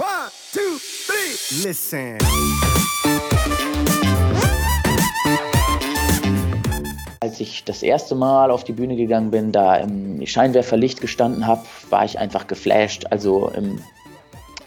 [0.00, 1.68] One, two, three.
[1.68, 2.16] Listen.
[7.20, 11.66] Als ich das erste Mal auf die Bühne gegangen bin, da im Scheinwerferlicht gestanden habe,
[11.90, 13.08] war ich einfach geflasht.
[13.10, 13.78] Also im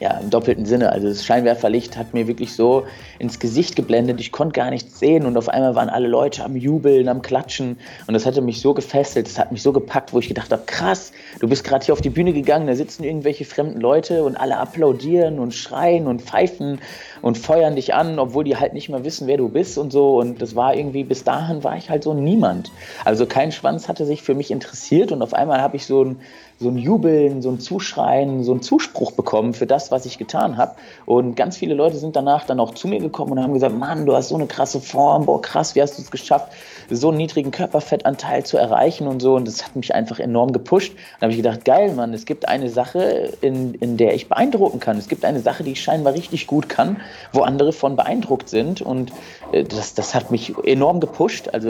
[0.03, 0.91] ja, im doppelten Sinne.
[0.91, 2.83] Also das Scheinwerferlicht hat mir wirklich so
[3.19, 4.19] ins Gesicht geblendet.
[4.19, 7.77] Ich konnte gar nichts sehen und auf einmal waren alle Leute am Jubeln, am Klatschen
[8.05, 10.63] und das hatte mich so gefesselt, das hat mich so gepackt, wo ich gedacht habe,
[10.65, 14.35] krass, du bist gerade hier auf die Bühne gegangen, da sitzen irgendwelche fremden Leute und
[14.35, 16.79] alle applaudieren und schreien und pfeifen
[17.21, 20.19] und feuern dich an, obwohl die halt nicht mehr wissen, wer du bist und so
[20.19, 22.73] und das war irgendwie, bis dahin war ich halt so niemand.
[23.05, 26.17] Also kein Schwanz hatte sich für mich interessiert und auf einmal habe ich so ein
[26.59, 30.57] so ein Jubeln, so ein Zuschreien, so ein Zuspruch bekommen für das, was ich getan
[30.57, 30.75] habe.
[31.05, 34.05] Und ganz viele Leute sind danach dann auch zu mir gekommen und haben gesagt, Mann,
[34.05, 36.51] du hast so eine krasse Form, boah, krass, wie hast du es geschafft,
[36.89, 39.35] so einen niedrigen Körperfettanteil zu erreichen und so.
[39.35, 40.93] Und das hat mich einfach enorm gepusht.
[41.19, 44.79] Da habe ich gedacht, geil, Mann, es gibt eine Sache, in, in der ich beeindrucken
[44.79, 44.97] kann.
[44.97, 46.97] Es gibt eine Sache, die ich scheinbar richtig gut kann,
[47.31, 48.81] wo andere von beeindruckt sind.
[48.81, 49.11] Und
[49.51, 51.49] äh, das, das hat mich enorm gepusht.
[51.51, 51.67] Also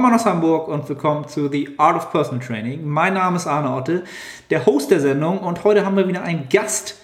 [0.00, 2.84] Moin aus Hamburg und willkommen zu The Art of Personal Training.
[2.84, 4.02] Mein Name ist Arne Otte,
[4.50, 6.96] der Host der Sendung und heute haben wir wieder einen Gast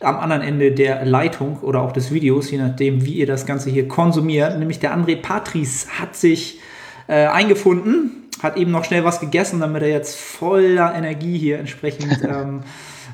[0.00, 3.70] am anderen Ende der Leitung oder auch des Videos, je nachdem, wie ihr das Ganze
[3.70, 4.58] hier konsumiert.
[4.58, 6.60] Nämlich der André Patris hat sich
[7.08, 12.22] äh, eingefunden, hat eben noch schnell was gegessen, damit er jetzt voller Energie hier entsprechend
[12.28, 12.60] ähm,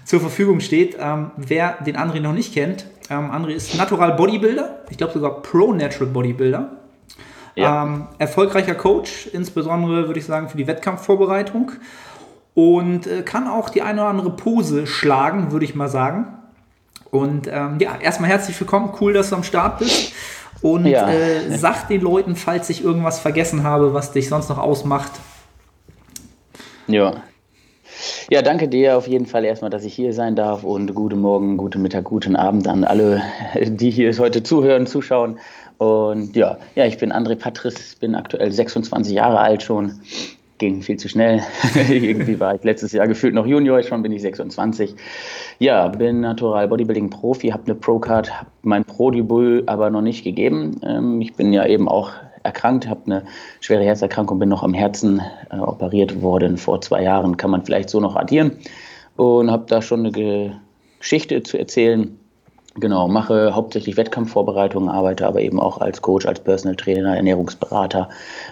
[0.05, 0.97] zur Verfügung steht.
[1.01, 5.41] Ähm, wer den André noch nicht kennt, ähm, André ist Natural Bodybuilder, ich glaube sogar
[5.41, 6.80] Pro Natural Bodybuilder.
[7.55, 7.85] Ja.
[7.85, 11.73] Ähm, erfolgreicher Coach, insbesondere würde ich sagen für die Wettkampfvorbereitung.
[12.55, 16.39] Und äh, kann auch die eine oder andere Pose schlagen, würde ich mal sagen.
[17.11, 18.93] Und ähm, ja, erstmal herzlich willkommen.
[19.01, 20.13] Cool, dass du am Start bist.
[20.63, 21.09] Und ja.
[21.11, 25.13] äh, sag den Leuten, falls ich irgendwas vergessen habe, was dich sonst noch ausmacht.
[26.87, 27.23] Ja.
[28.31, 31.57] Ja, danke dir auf jeden Fall erstmal, dass ich hier sein darf und guten Morgen,
[31.57, 33.23] guten Mittag, guten Abend an alle,
[33.55, 35.39] die hier heute zuhören, zuschauen.
[35.81, 40.03] Und ja, ja, ich bin André Patris, bin aktuell 26 Jahre alt schon.
[40.59, 41.41] Ging viel zu schnell.
[41.89, 44.95] Irgendwie war ich letztes Jahr gefühlt noch Junior, schon bin ich 26.
[45.59, 50.79] Ja, bin Natural Bodybuilding Profi, habe eine Pro-Card, habe mein Pro-Debüt aber noch nicht gegeben.
[50.85, 52.11] Ähm, ich bin ja eben auch
[52.43, 53.25] erkrankt, habe eine
[53.61, 57.89] schwere Herzerkrankung, bin noch am Herzen äh, operiert worden vor zwei Jahren, kann man vielleicht
[57.89, 58.59] so noch addieren.
[59.17, 60.61] Und habe da schon eine
[61.01, 62.20] Geschichte zu erzählen
[62.77, 68.09] Genau, mache hauptsächlich Wettkampfvorbereitungen, arbeite aber eben auch als Coach, als Personal Trainer, Ernährungsberater,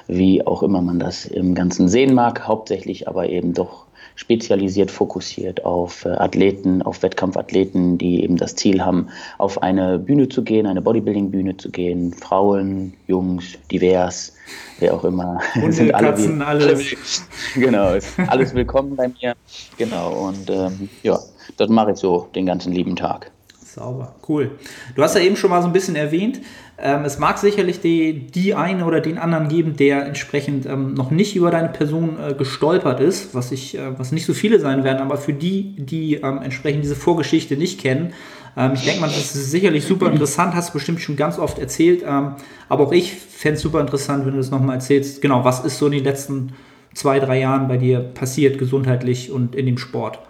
[0.09, 3.87] wie auch immer man das im Ganzen sehen mag, hauptsächlich aber eben doch
[4.17, 9.09] spezialisiert, fokussiert auf äh, Athleten, auf Wettkampfathleten, die eben das Ziel haben,
[9.39, 14.35] auf eine Bühne zu gehen, eine Bodybuilding-Bühne zu gehen, Frauen, Jungs, divers,
[14.81, 15.39] wer auch immer.
[15.63, 17.23] Und sind alle, Katzen, alles.
[17.55, 19.35] Genau, ist alles willkommen bei mir.
[19.77, 21.19] Genau, und ähm, ja,
[21.57, 23.31] das mache ich so den ganzen lieben Tag.
[23.75, 24.53] Sauber, cool.
[24.97, 26.41] Du hast ja eben schon mal so ein bisschen erwähnt,
[26.79, 31.11] ähm, es mag sicherlich die, die einen oder den anderen geben, der entsprechend ähm, noch
[31.11, 34.85] nicht über deine Person äh, gestolpert ist, was, ich, äh, was nicht so viele sein
[34.85, 38.15] werden, aber für die, die ähm, entsprechend diese Vorgeschichte nicht kennen,
[38.57, 41.59] ähm, ich denke mal, das ist sicherlich super interessant, hast du bestimmt schon ganz oft
[41.59, 42.37] erzählt, ähm,
[42.71, 45.21] aber auch ich fände es super interessant, wenn du das nochmal erzählst.
[45.21, 46.55] Genau, was ist so in den letzten
[46.95, 50.21] zwei, drei Jahren bei dir passiert, gesundheitlich und in dem Sport?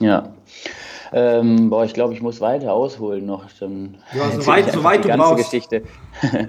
[0.00, 0.34] Ja,
[1.12, 3.44] ähm, boah, ich glaube, ich muss weiter ausholen noch.
[3.58, 5.44] Dann ja, so weit, so weit die du ganze brauchst.
[5.44, 5.82] Geschichte.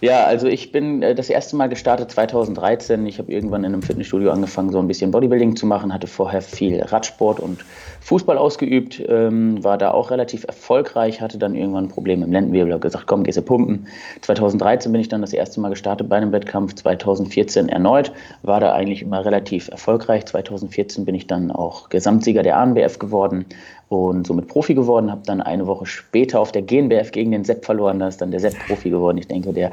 [0.00, 3.04] ja, also ich bin äh, das erste Mal gestartet 2013.
[3.06, 6.42] Ich habe irgendwann in einem Fitnessstudio angefangen, so ein bisschen Bodybuilding zu machen, hatte vorher
[6.42, 7.64] viel Radsport und
[8.06, 12.72] Fußball ausgeübt, ähm, war da auch relativ erfolgreich, hatte dann irgendwann ein Problem im Lendenwirbel,
[12.72, 13.88] habe gesagt, komm, gehst du pumpen.
[14.20, 18.12] 2013 bin ich dann das erste Mal gestartet bei einem Wettkampf, 2014 erneut,
[18.44, 20.24] war da eigentlich immer relativ erfolgreich.
[20.24, 23.44] 2014 bin ich dann auch Gesamtsieger der ANBF geworden
[23.88, 27.64] und somit Profi geworden, habe dann eine Woche später auf der GNBF gegen den Sepp
[27.64, 29.18] verloren, da ist dann der Sepp Profi geworden.
[29.18, 29.72] Ich denke, der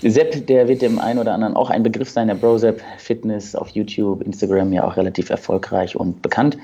[0.00, 3.54] Sepp, der wird dem einen oder anderen auch ein Begriff sein, der Bro Sepp Fitness
[3.54, 6.56] auf YouTube, Instagram ja auch relativ erfolgreich und bekannt.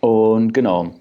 [0.00, 0.92] Und genau,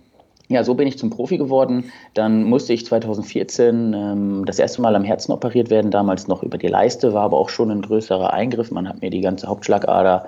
[0.48, 1.92] ja, so bin ich zum Profi geworden.
[2.14, 6.60] Dann musste ich 2014 ähm, das erste Mal am Herzen operiert werden, damals noch über
[6.60, 8.70] die Leiste, war aber auch schon ein größerer Eingriff.
[8.70, 10.26] Man hat mir die ganze Hauptschlagader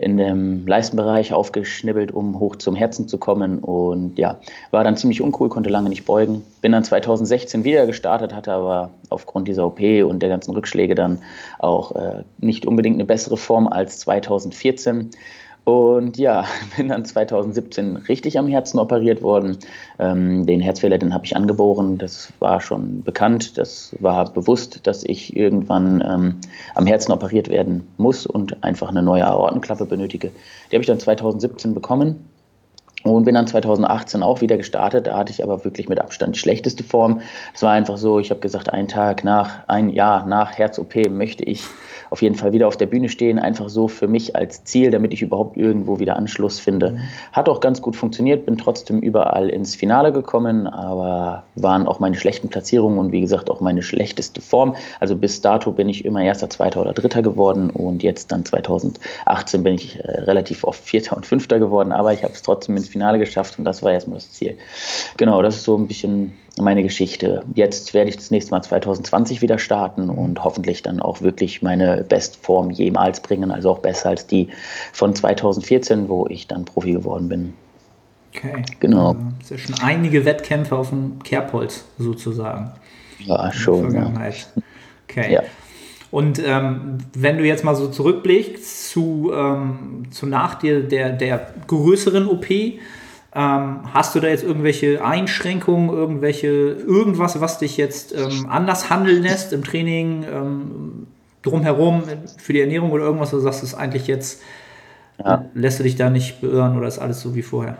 [0.00, 3.60] in dem Leistenbereich aufgeschnibbelt, um hoch zum Herzen zu kommen.
[3.60, 4.40] Und ja,
[4.72, 6.42] war dann ziemlich uncool, konnte lange nicht beugen.
[6.62, 11.18] Bin dann 2016 wieder gestartet, hatte aber aufgrund dieser OP und der ganzen Rückschläge dann
[11.60, 15.10] auch äh, nicht unbedingt eine bessere Form als 2014
[15.64, 16.44] Und ja,
[16.76, 19.58] bin dann 2017 richtig am Herzen operiert worden.
[19.98, 21.98] Ähm, den Herzfehler, den habe ich angeboren.
[21.98, 23.58] Das war schon bekannt.
[23.58, 26.36] Das war bewusst, dass ich irgendwann ähm,
[26.74, 30.30] am Herzen operiert werden muss und einfach eine neue Aortenklappe benötige.
[30.70, 32.24] Die habe ich dann 2017 bekommen.
[33.02, 35.06] Und bin dann 2018 auch wieder gestartet.
[35.06, 37.22] Da hatte ich aber wirklich mit Abstand die schlechteste Form.
[37.54, 41.42] Es war einfach so, ich habe gesagt, einen Tag nach, ein Jahr nach Herz-OP möchte
[41.44, 41.64] ich
[42.10, 45.12] auf jeden Fall wieder auf der Bühne stehen, einfach so für mich als Ziel, damit
[45.12, 46.90] ich überhaupt irgendwo wieder Anschluss finde.
[46.90, 46.98] Mhm.
[47.32, 52.16] Hat auch ganz gut funktioniert, bin trotzdem überall ins Finale gekommen, aber waren auch meine
[52.16, 54.74] schlechten Platzierungen und wie gesagt auch meine schlechteste Form.
[54.98, 59.62] Also bis dato bin ich immer Erster, Zweiter oder Dritter geworden und jetzt dann 2018
[59.62, 62.88] bin ich äh, relativ oft Vierter und Fünfter geworden, aber ich habe es trotzdem ins
[62.88, 64.58] Finale geschafft und das war erstmal das Ziel.
[65.16, 67.44] Genau, das ist so ein bisschen meine Geschichte.
[67.54, 72.04] Jetzt werde ich das nächste Mal 2020 wieder starten und hoffentlich dann auch wirklich meine
[72.08, 74.48] Bestform jemals bringen, also auch besser als die
[74.92, 77.54] von 2014, wo ich dann Profi geworden bin.
[78.34, 78.62] Okay.
[78.78, 79.16] Genau.
[79.38, 82.72] Das ist ja schon einige Wettkämpfe auf dem Kerbholz sozusagen.
[83.18, 83.94] Ja, schon.
[83.94, 84.12] Ja.
[85.08, 85.32] Okay.
[85.32, 85.42] Ja.
[86.10, 91.54] Und ähm, wenn du jetzt mal so zurückblickst zu, ähm, zu nach dir der, der
[91.66, 92.46] größeren OP,
[93.34, 99.22] ähm, hast du da jetzt irgendwelche Einschränkungen, irgendwelche, irgendwas, was dich jetzt ähm, anders handeln
[99.22, 101.06] lässt im Training, ähm,
[101.42, 102.02] drumherum
[102.38, 104.42] für die Ernährung oder irgendwas, wo du sagst, es eigentlich jetzt,
[105.18, 105.44] ja.
[105.54, 107.78] lässt du dich da nicht beirren oder ist alles so wie vorher?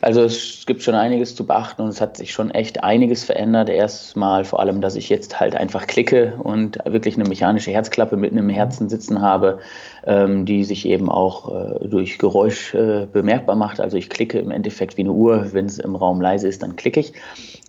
[0.00, 3.68] Also es gibt schon einiges zu beachten und es hat sich schon echt einiges verändert.
[3.68, 8.38] Erstmal vor allem, dass ich jetzt halt einfach klicke und wirklich eine mechanische Herzklappe mitten
[8.38, 9.58] im Herzen sitzen habe,
[10.06, 13.80] ähm, die sich eben auch äh, durch Geräusch äh, bemerkbar macht.
[13.80, 15.52] Also ich klicke im Endeffekt wie eine Uhr.
[15.52, 17.12] Wenn es im Raum leise ist, dann klicke ich.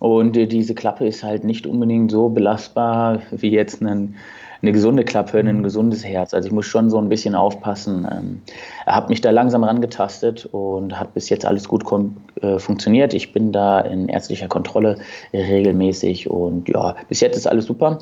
[0.00, 4.16] Und äh, diese Klappe ist halt nicht unbedingt so belastbar wie jetzt ein
[4.62, 6.34] eine gesunde Klappe, ein gesundes Herz.
[6.34, 8.06] Also ich muss schon so ein bisschen aufpassen.
[8.10, 8.42] Ähm,
[8.86, 11.84] er hat mich da langsam rangetastet und hat bis jetzt alles gut
[12.42, 13.14] äh, funktioniert.
[13.14, 14.98] Ich bin da in ärztlicher Kontrolle
[15.32, 18.00] regelmäßig und ja, bis jetzt ist alles super.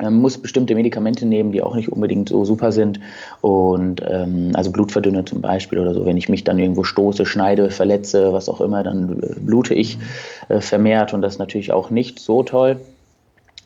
[0.00, 3.00] Ähm, muss bestimmte Medikamente nehmen, die auch nicht unbedingt so super sind.
[3.40, 7.70] Und ähm, also Blutverdünner zum Beispiel oder so, wenn ich mich dann irgendwo stoße, schneide,
[7.70, 9.98] verletze, was auch immer, dann äh, blute ich
[10.48, 12.78] äh, vermehrt und das ist natürlich auch nicht so toll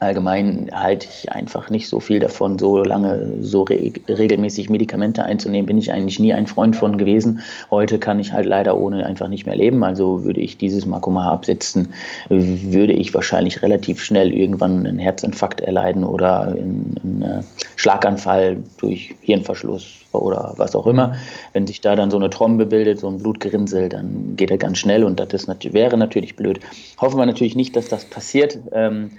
[0.03, 5.67] allgemein halte ich einfach nicht so viel davon, so lange, so re regelmäßig Medikamente einzunehmen,
[5.67, 7.41] bin ich eigentlich nie ein Freund von gewesen.
[7.71, 9.85] Heute kann ich halt leider ohne einfach nicht mehr leben.
[9.85, 11.95] Also würde ich dieses Makoma absetzen,
[12.29, 17.43] würde ich wahrscheinlich relativ schnell irgendwann einen Herzinfarkt erleiden oder einen, äh,
[17.77, 21.15] Schlaganfall durch Hirnverschluss oder was auch immer.
[21.53, 24.79] Wenn sich da dann so eine Trombe bildet, so ein Blutgerinnsel, dann geht er ganz
[24.79, 26.61] schnell und das ist, wäre natürlich blöd.
[27.01, 28.59] Hoffen wir natürlich nicht, dass das passiert.
[28.73, 29.13] Ähm,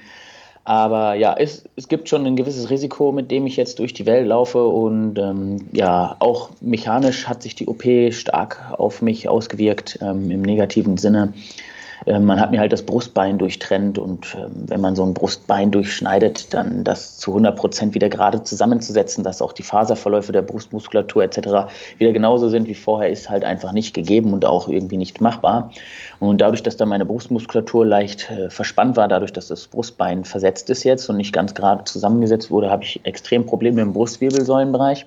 [0.65, 4.05] aber ja, es, es gibt schon ein gewisses Risiko, mit dem ich jetzt durch die
[4.05, 4.65] Welt laufe.
[4.65, 10.41] Und ähm, ja, auch mechanisch hat sich die OP stark auf mich ausgewirkt, ähm, im
[10.41, 11.33] negativen Sinne.
[12.05, 15.71] Ähm, man hat mir halt das Brustbein durchtrennt und ähm, wenn man so ein Brustbein
[15.71, 21.23] durchschneidet, dann das zu 100 Prozent wieder gerade zusammenzusetzen, dass auch die Faserverläufe der Brustmuskulatur
[21.23, 21.71] etc.
[21.97, 25.71] wieder genauso sind wie vorher, ist halt einfach nicht gegeben und auch irgendwie nicht machbar.
[26.19, 30.69] Und dadurch, dass dann meine Brustmuskulatur leicht äh, verspannt war, dadurch, dass das Brustbein versetzt
[30.69, 35.05] ist jetzt und nicht ganz gerade zusammengesetzt wurde, habe ich extrem Probleme im Brustwirbelsäulenbereich.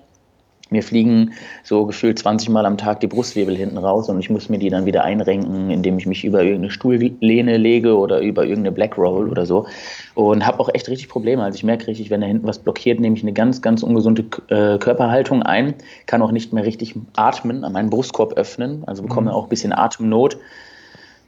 [0.69, 1.33] Mir fliegen
[1.63, 4.69] so gefühlt 20 Mal am Tag die Brustwirbel hinten raus und ich muss mir die
[4.69, 9.29] dann wieder einrenken, indem ich mich über irgendeine Stuhllehne lege oder über irgendeine Black Roll
[9.29, 9.67] oder so.
[10.15, 11.45] Und habe auch echt richtig Probleme.
[11.45, 14.25] Also ich merke richtig, wenn da hinten was blockiert, nehme ich eine ganz, ganz ungesunde
[14.49, 15.75] äh, Körperhaltung ein,
[16.07, 19.37] kann auch nicht mehr richtig atmen, an meinen Brustkorb öffnen, also bekomme mhm.
[19.37, 20.37] auch ein bisschen Atemnot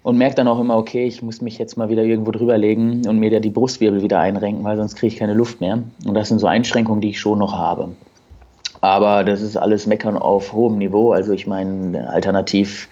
[0.03, 3.07] und merke dann auch immer, okay, ich muss mich jetzt mal wieder irgendwo drüber legen
[3.07, 5.83] und mir da die Brustwirbel wieder einrenken, weil sonst kriege ich keine Luft mehr.
[6.05, 7.91] Und das sind so Einschränkungen, die ich schon noch habe.
[8.81, 11.13] Aber das ist alles Meckern auf hohem Niveau.
[11.13, 12.89] Also ich meine, alternativ,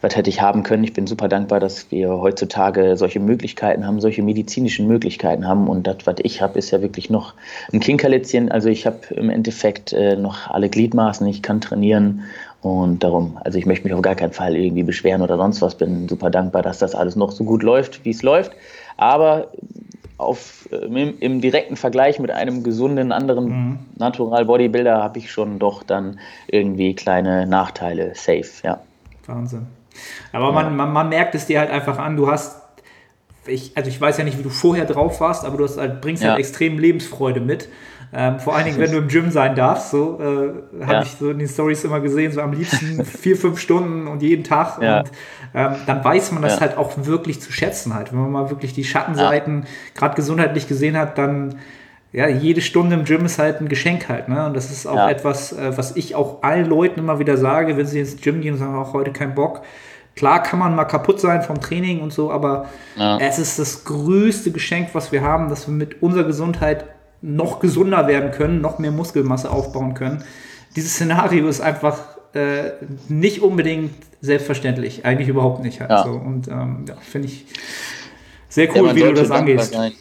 [0.00, 0.84] was hätte ich haben können?
[0.84, 5.68] Ich bin super dankbar, dass wir heutzutage solche Möglichkeiten haben, solche medizinischen Möglichkeiten haben.
[5.68, 7.34] Und das, was ich habe, ist ja wirklich noch
[7.72, 8.50] ein Kinkerlitzchen.
[8.50, 12.22] Also ich habe im Endeffekt äh, noch alle Gliedmaßen, ich kann trainieren.
[12.62, 15.76] Und darum, also ich möchte mich auf gar keinen Fall irgendwie beschweren oder sonst was.
[15.76, 18.52] Bin super dankbar, dass das alles noch so gut läuft, wie es läuft.
[18.96, 19.48] Aber
[20.18, 23.78] auf, äh, im, im, direkten Vergleich mit einem gesunden anderen mhm.
[23.96, 26.18] Natural Bodybuilder habe ich schon doch dann
[26.48, 28.80] irgendwie kleine Nachteile safe, ja.
[29.26, 29.66] Wahnsinn.
[30.32, 30.52] Aber ja.
[30.52, 32.62] man, man, man merkt es dir halt einfach an, du hast
[33.48, 36.00] ich, also ich weiß ja nicht, wie du vorher drauf warst, aber du hast halt,
[36.00, 36.30] bringst ja.
[36.30, 37.68] halt extrem Lebensfreude mit.
[38.18, 41.02] Ähm, vor allen Dingen, wenn du im Gym sein darfst, so äh, habe ja.
[41.02, 44.42] ich so in den Stories immer gesehen, so am liebsten vier, fünf Stunden und jeden
[44.42, 44.80] Tag.
[44.80, 45.00] Ja.
[45.00, 45.10] Und
[45.54, 46.60] ähm, dann weiß man das ja.
[46.62, 48.12] halt auch wirklich zu schätzen halt.
[48.12, 51.56] Wenn man mal wirklich die Schattenseiten gerade gesundheitlich gesehen hat, dann
[52.10, 54.46] ja, jede Stunde im Gym ist halt ein Geschenk halt, ne?
[54.46, 57.84] Und das ist auch etwas, äh, was ich auch allen Leuten immer wieder sage, wenn
[57.84, 59.60] sie ins Gym gehen und sagen, auch heute keinen Bock.
[60.14, 62.70] Klar kann man mal kaputt sein vom Training und so, aber
[63.20, 66.86] es ist das größte Geschenk, was wir haben, dass wir mit unserer Gesundheit
[67.26, 70.22] noch gesunder werden können, noch mehr Muskelmasse aufbauen können.
[70.76, 71.98] Dieses Szenario ist einfach
[72.34, 72.72] äh,
[73.08, 76.04] nicht unbedingt selbstverständlich, eigentlich überhaupt nicht halt ja.
[76.04, 76.10] so.
[76.10, 77.46] Und ähm, ja, finde ich
[78.48, 79.72] sehr cool, wie du das angehst.
[79.72, 79.92] Sein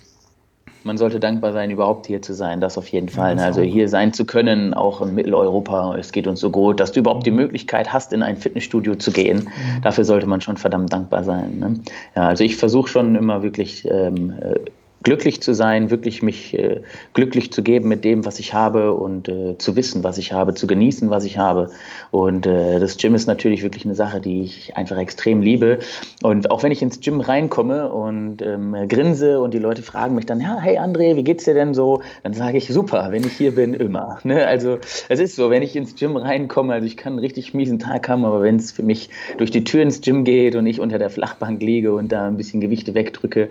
[0.86, 3.40] man sollte dankbar sein, überhaupt hier zu sein, das auf jeden Fall.
[3.40, 7.00] Also hier sein zu können, auch in Mitteleuropa, es geht uns so gut, dass du
[7.00, 9.46] überhaupt die Möglichkeit hast, in ein Fitnessstudio zu gehen.
[9.46, 9.82] Mhm.
[9.82, 11.58] Dafür sollte man schon verdammt dankbar sein.
[11.58, 11.80] Ne?
[12.16, 14.60] Ja, also ich versuche schon immer wirklich ähm, äh,
[15.06, 16.82] glücklich zu sein, wirklich mich äh,
[17.14, 20.56] glücklich zu geben mit dem, was ich habe und äh, zu wissen, was ich habe,
[20.56, 21.70] zu genießen, was ich habe.
[22.10, 25.78] Und äh, das Gym ist natürlich wirklich eine Sache, die ich einfach extrem liebe.
[26.24, 30.26] Und auch wenn ich ins Gym reinkomme und ähm, grinse und die Leute fragen mich
[30.26, 32.02] dann, ja, hey André, wie geht's dir denn so?
[32.24, 34.20] Dann sage ich, super, wenn ich hier bin, immer.
[34.26, 34.48] Ne?
[34.48, 37.78] Also es ist so, wenn ich ins Gym reinkomme, also ich kann einen richtig miesen
[37.78, 40.80] Tag haben, aber wenn es für mich durch die Tür ins Gym geht und ich
[40.80, 43.50] unter der Flachbank liege und da ein bisschen Gewichte wegdrücke,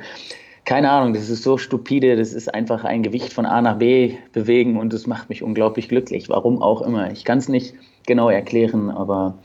[0.65, 4.15] keine Ahnung, das ist so stupide, das ist einfach ein Gewicht von A nach B
[4.33, 7.11] bewegen und das macht mich unglaublich glücklich, warum auch immer.
[7.13, 7.75] Ich kann es nicht
[8.07, 9.39] genau erklären, aber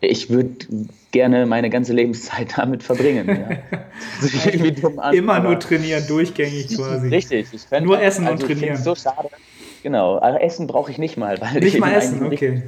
[0.00, 0.66] ich würde
[1.10, 3.28] gerne meine ganze Lebenszeit damit verbringen.
[3.28, 5.10] Ja.
[5.12, 7.08] Immer nur trainieren, durchgängig quasi.
[7.08, 7.48] Richtig.
[7.52, 8.76] Ich fänd, nur essen also und trainieren.
[8.76, 9.28] so schade.
[9.82, 11.40] Genau, aber Essen brauche ich nicht mal.
[11.40, 12.62] Weil nicht mal Essen, okay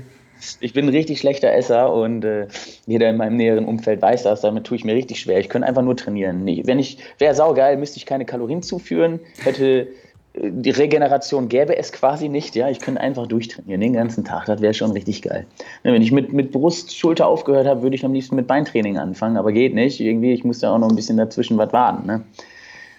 [0.61, 2.49] ich bin ein richtig schlechter Esser und äh,
[2.87, 4.41] jeder in meinem näheren Umfeld weiß das.
[4.41, 5.38] Damit tue ich mir richtig schwer.
[5.38, 6.45] Ich könnte einfach nur trainieren.
[6.45, 9.88] Nee, wenn ich wäre saugeil, müsste ich keine Kalorien zuführen, hätte
[10.35, 12.69] äh, die Regeneration gäbe es quasi nicht, ja.
[12.69, 14.47] Ich könnte einfach durchtrainieren den ganzen Tag.
[14.47, 15.47] Das wäre schon richtig geil.
[15.83, 19.37] Wenn ich mit, mit Brust, Schulter aufgehört habe, würde ich am liebsten mit Beintraining anfangen,
[19.37, 20.00] aber geht nicht.
[20.00, 22.07] Irgendwie, ich muss da auch noch ein bisschen dazwischen was warten.
[22.07, 22.23] Ne?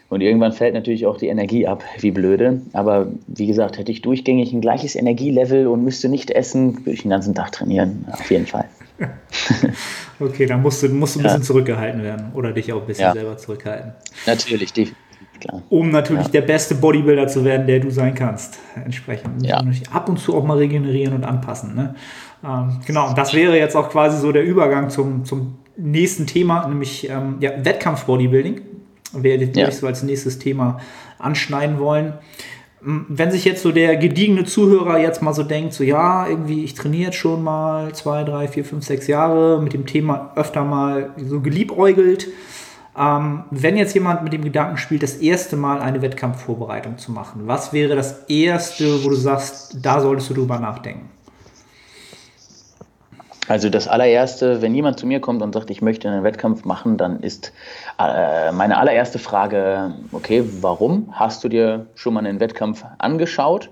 [0.09, 2.61] Und irgendwann fällt natürlich auch die Energie ab, wie blöde.
[2.73, 7.01] Aber wie gesagt, hätte ich durchgängig ein gleiches Energielevel und müsste nicht essen, würde ich
[7.01, 8.05] den ganzen Tag trainieren.
[8.11, 8.65] Auf jeden Fall.
[10.19, 11.45] okay, dann musst du, musst du ein bisschen ja.
[11.45, 13.13] zurückgehalten werden oder dich auch ein bisschen ja.
[13.13, 13.93] selber zurückhalten.
[14.25, 14.97] Natürlich, definitiv.
[15.39, 15.61] Klar.
[15.69, 16.31] Um natürlich ja.
[16.31, 18.57] der beste Bodybuilder zu werden, der du sein kannst.
[18.75, 19.45] Entsprechend.
[19.45, 19.61] Ja.
[19.91, 21.75] Ab und zu auch mal regenerieren und anpassen.
[21.75, 21.95] Ne?
[22.43, 26.67] Ähm, genau, und das wäre jetzt auch quasi so der Übergang zum, zum nächsten Thema,
[26.67, 28.61] nämlich ähm, ja, Wettkampf-Bodybuilding
[29.23, 29.67] werde ja.
[29.67, 30.79] ich so als nächstes Thema
[31.19, 32.13] anschneiden wollen.
[32.81, 36.75] Wenn sich jetzt so der gediegene Zuhörer jetzt mal so denkt, so ja, irgendwie ich
[36.75, 41.11] trainiere jetzt schon mal zwei, drei, vier, fünf, sechs Jahre mit dem Thema öfter mal
[41.17, 42.27] so geliebäugelt.
[42.97, 47.41] Ähm, wenn jetzt jemand mit dem Gedanken spielt, das erste Mal eine Wettkampfvorbereitung zu machen,
[47.45, 51.09] was wäre das erste, wo du sagst, da solltest du drüber nachdenken?
[53.47, 56.97] Also das allererste, wenn jemand zu mir kommt und sagt, ich möchte einen Wettkampf machen,
[56.97, 57.53] dann ist
[57.99, 61.09] äh, meine allererste Frage, okay, warum?
[61.11, 63.69] Hast du dir schon mal einen Wettkampf angeschaut?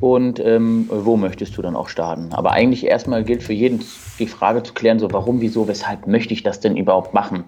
[0.00, 2.32] und ähm, wo möchtest du dann auch starten.
[2.32, 3.80] Aber eigentlich erstmal gilt für jeden
[4.22, 7.44] die Frage zu klären, so warum, wieso, weshalb möchte ich das denn überhaupt machen?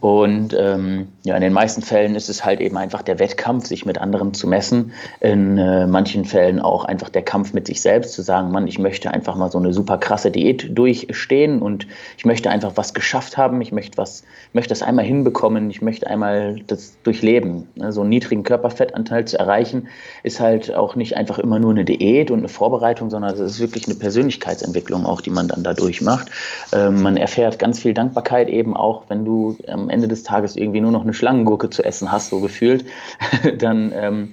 [0.00, 3.84] Und ähm, ja, in den meisten Fällen ist es halt eben einfach der Wettkampf, sich
[3.84, 4.92] mit anderen zu messen.
[5.20, 8.78] In äh, manchen Fällen auch einfach der Kampf mit sich selbst, zu sagen, Mann, ich
[8.78, 11.86] möchte einfach mal so eine super krasse Diät durchstehen und
[12.16, 16.06] ich möchte einfach was geschafft haben, ich möchte was, möchte das einmal hinbekommen, ich möchte
[16.06, 17.68] einmal das durchleben.
[17.90, 19.88] So einen niedrigen Körperfettanteil zu erreichen,
[20.22, 23.60] ist halt auch nicht einfach immer nur eine Diät und eine Vorbereitung, sondern es ist
[23.60, 26.30] wirklich eine Persönlichkeitsentwicklung auch, die man dann dadurch macht.
[26.72, 30.80] Ähm, man erfährt ganz viel Dankbarkeit eben auch, wenn du am Ende des Tages irgendwie
[30.80, 32.84] nur noch eine Schlangengurke zu essen hast, so gefühlt,
[33.58, 34.32] dann ähm,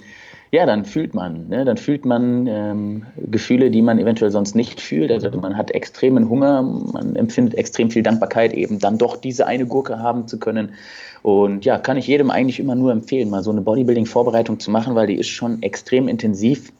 [0.52, 1.66] ja, dann fühlt man, ne?
[1.66, 5.12] dann fühlt man ähm, Gefühle, die man eventuell sonst nicht fühlt.
[5.12, 9.66] Also man hat extremen Hunger, man empfindet extrem viel Dankbarkeit, eben dann doch diese eine
[9.66, 10.74] Gurke haben zu können.
[11.24, 14.96] Und ja, kann ich jedem eigentlich immer nur empfehlen, mal so eine Bodybuilding-Vorbereitung zu machen,
[14.96, 16.72] weil die ist schon extrem intensiv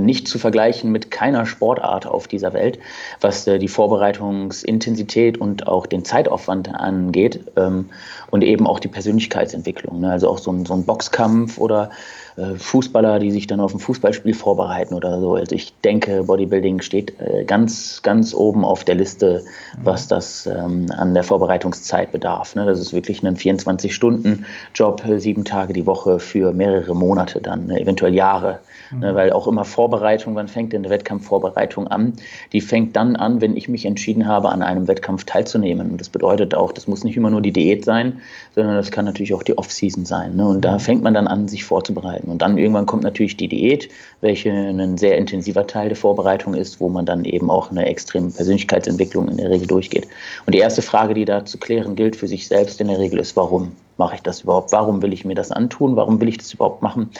[0.00, 2.78] nicht zu vergleichen mit keiner Sportart auf dieser Welt,
[3.20, 7.40] was äh, die Vorbereitungsintensität und auch den Zeitaufwand angeht.
[7.56, 7.90] Ähm,
[8.30, 10.00] und eben auch die Persönlichkeitsentwicklung.
[10.00, 10.10] Ne?
[10.10, 11.90] Also auch so ein, so ein Boxkampf oder
[12.36, 15.34] äh, Fußballer, die sich dann auf ein Fußballspiel vorbereiten oder so.
[15.34, 19.44] Also ich denke, Bodybuilding steht äh, ganz, ganz oben auf der Liste,
[19.82, 22.54] was das ähm, an der Vorbereitungszeit bedarf.
[22.54, 22.66] Ne?
[22.66, 27.80] Das ist wirklich ein 24-Stunden-Job, äh, sieben Tage die Woche für mehrere Monate dann, ne?
[27.80, 28.60] eventuell Jahre.
[28.92, 29.12] Ne?
[29.12, 29.16] Mhm.
[29.16, 32.14] Weil auch immer Vorbereitung, wann fängt denn eine Wettkampfvorbereitung an?
[32.52, 35.90] Die fängt dann an, wenn ich mich entschieden habe, an einem Wettkampf teilzunehmen.
[35.90, 38.19] Und das bedeutet auch, das muss nicht immer nur die Diät sein,
[38.54, 40.36] sondern das kann natürlich auch die Off-Season sein.
[40.36, 40.46] Ne?
[40.46, 42.30] Und da fängt man dann an, sich vorzubereiten.
[42.30, 43.88] Und dann irgendwann kommt natürlich die Diät,
[44.20, 48.30] welche ein sehr intensiver Teil der Vorbereitung ist, wo man dann eben auch eine extreme
[48.30, 50.08] Persönlichkeitsentwicklung in der Regel durchgeht.
[50.46, 53.18] Und die erste Frage, die da zu klären gilt für sich selbst in der Regel
[53.18, 54.72] ist, warum mache ich das überhaupt?
[54.72, 55.94] Warum will ich mir das antun?
[55.94, 57.10] Warum will ich das überhaupt machen?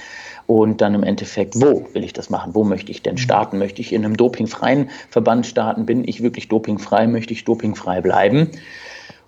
[0.46, 2.54] Und dann im Endeffekt, wo will ich das machen?
[2.54, 3.58] Wo möchte ich denn starten?
[3.58, 5.86] Möchte ich in einem dopingfreien Verband starten?
[5.86, 7.06] Bin ich wirklich dopingfrei?
[7.06, 8.50] Möchte ich dopingfrei bleiben?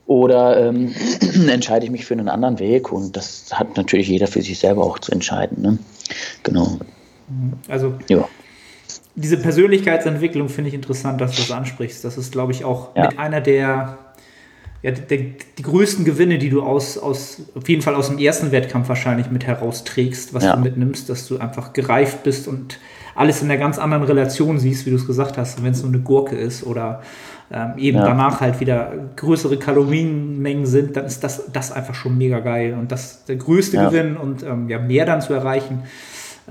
[0.07, 0.95] Oder ähm,
[1.49, 2.93] entscheide ich mich für einen anderen Weg?
[2.93, 5.63] Und das hat natürlich jeder für sich selber auch zu entscheiden.
[5.63, 5.79] Ne?
[6.43, 6.79] Genau.
[7.69, 8.29] Also ja.
[9.15, 12.05] diese Persönlichkeitsentwicklung finde ich interessant, dass du das ansprichst.
[12.05, 13.09] Das ist, glaube ich, auch ja.
[13.09, 13.99] mit einer der,
[14.83, 15.19] ja, der,
[15.59, 19.31] die größten Gewinne, die du aus, aus, auf jeden Fall aus dem ersten Wettkampf wahrscheinlich
[19.31, 20.57] mit herausträgst, was ja.
[20.57, 22.79] du mitnimmst, dass du einfach gereift bist und
[23.15, 25.93] alles in einer ganz anderen Relation siehst, wie du es gesagt hast, wenn es nur
[25.93, 27.03] eine Gurke ist oder
[27.53, 28.05] ähm, eben ja.
[28.05, 32.75] danach halt wieder größere Kalorienmengen sind, dann ist das, das einfach schon mega geil.
[32.79, 33.89] Und das der größte ja.
[33.89, 35.83] Gewinn und ähm, ja, mehr dann zu erreichen.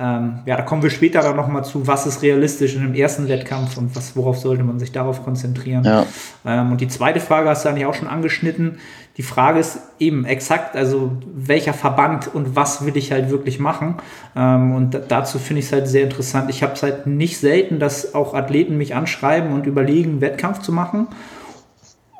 [0.02, 3.28] Ähm, ja, da kommen wir später dann nochmal zu, was ist realistisch in dem ersten
[3.28, 5.84] Wettkampf und was, worauf sollte man sich darauf konzentrieren.
[5.84, 6.08] Ja.
[6.44, 8.80] Ähm, und die zweite Frage hast du eigentlich auch schon angeschnitten.
[9.18, 13.98] Die Frage ist eben exakt, also welcher Verband und was will ich halt wirklich machen.
[14.36, 16.50] Ähm, und dazu finde ich es halt sehr interessant.
[16.50, 20.62] Ich habe es halt nicht selten, dass auch Athleten mich anschreiben und überlegen, einen Wettkampf
[20.62, 21.10] zu machen.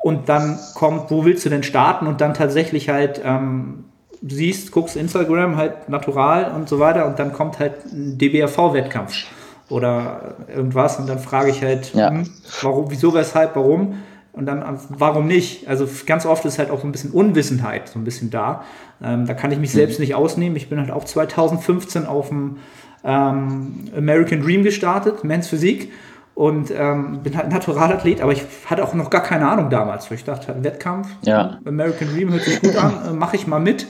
[0.04, 2.06] Und dann kommt, wo willst du denn starten?
[2.06, 3.84] Und dann tatsächlich halt ähm,
[4.26, 9.26] siehst, guckst Instagram halt natural und so weiter und dann kommt halt ein DBRV-Wettkampf
[9.68, 12.10] oder irgendwas und dann frage ich halt, ja.
[12.10, 12.28] hm,
[12.62, 13.96] warum, wieso, weshalb, warum
[14.32, 15.68] und dann, warum nicht?
[15.68, 18.64] Also ganz oft ist halt auch so ein bisschen Unwissenheit so ein bisschen da.
[19.02, 19.78] Ähm, da kann ich mich mhm.
[19.78, 20.56] selbst nicht ausnehmen.
[20.56, 22.56] Ich bin halt auch 2015 auf dem
[23.04, 25.92] ähm, American Dream gestartet, Men's Physik
[26.34, 30.10] und ähm, bin halt Naturalathlet, aber ich hatte auch noch gar keine Ahnung damals.
[30.10, 31.58] Ich dachte, halt, Wettkampf, ja.
[31.64, 33.86] American Dream hört sich gut an, äh, mache ich mal mit.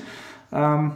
[0.53, 0.93] Ähm,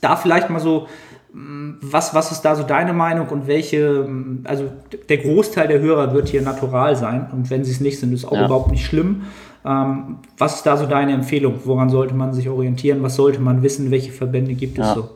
[0.00, 0.86] da vielleicht mal so,
[1.32, 4.70] mm, was, was ist da so deine Meinung und welche, mm, also
[5.08, 8.24] der Großteil der Hörer wird hier natural sein und wenn sie es nicht sind, ist
[8.24, 8.46] auch ja.
[8.46, 9.22] überhaupt nicht schlimm.
[9.64, 11.60] Ähm, was ist da so deine Empfehlung?
[11.64, 13.02] Woran sollte man sich orientieren?
[13.02, 13.90] Was sollte man wissen?
[13.90, 14.94] Welche Verbände gibt es ja.
[14.94, 15.10] so?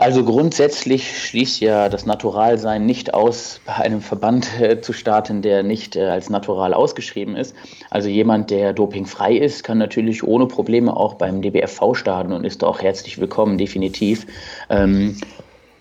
[0.00, 5.64] Also grundsätzlich schließt ja das Naturalsein nicht aus, bei einem Verband äh, zu starten, der
[5.64, 7.52] nicht äh, als natural ausgeschrieben ist.
[7.90, 12.62] Also jemand, der dopingfrei ist, kann natürlich ohne Probleme auch beim DBFV starten und ist
[12.62, 14.24] auch herzlich willkommen, definitiv.
[14.70, 15.16] Ähm,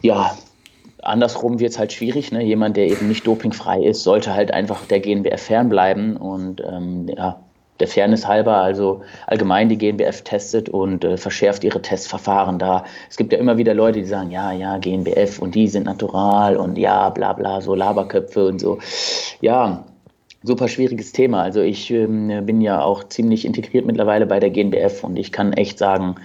[0.01, 0.36] ja,
[1.03, 2.31] andersrum wird es halt schwierig.
[2.31, 2.43] Ne?
[2.43, 7.39] Jemand, der eben nicht dopingfrei ist, sollte halt einfach der GNBF fernbleiben und ähm, ja,
[7.80, 12.86] der Fairness halber, also allgemein die GNBF testet und äh, verschärft ihre Testverfahren da.
[13.10, 16.58] Es gibt ja immer wieder Leute, die sagen, ja, ja, GNBF und die sind natural
[16.58, 18.80] und ja, bla bla, so Laberköpfe und so.
[19.42, 19.86] Ja,
[20.44, 21.42] super schwieriges Thema.
[21.42, 25.54] Also ich ähm, bin ja auch ziemlich integriert mittlerweile bei der GNBF und ich kann
[25.54, 26.16] echt sagen,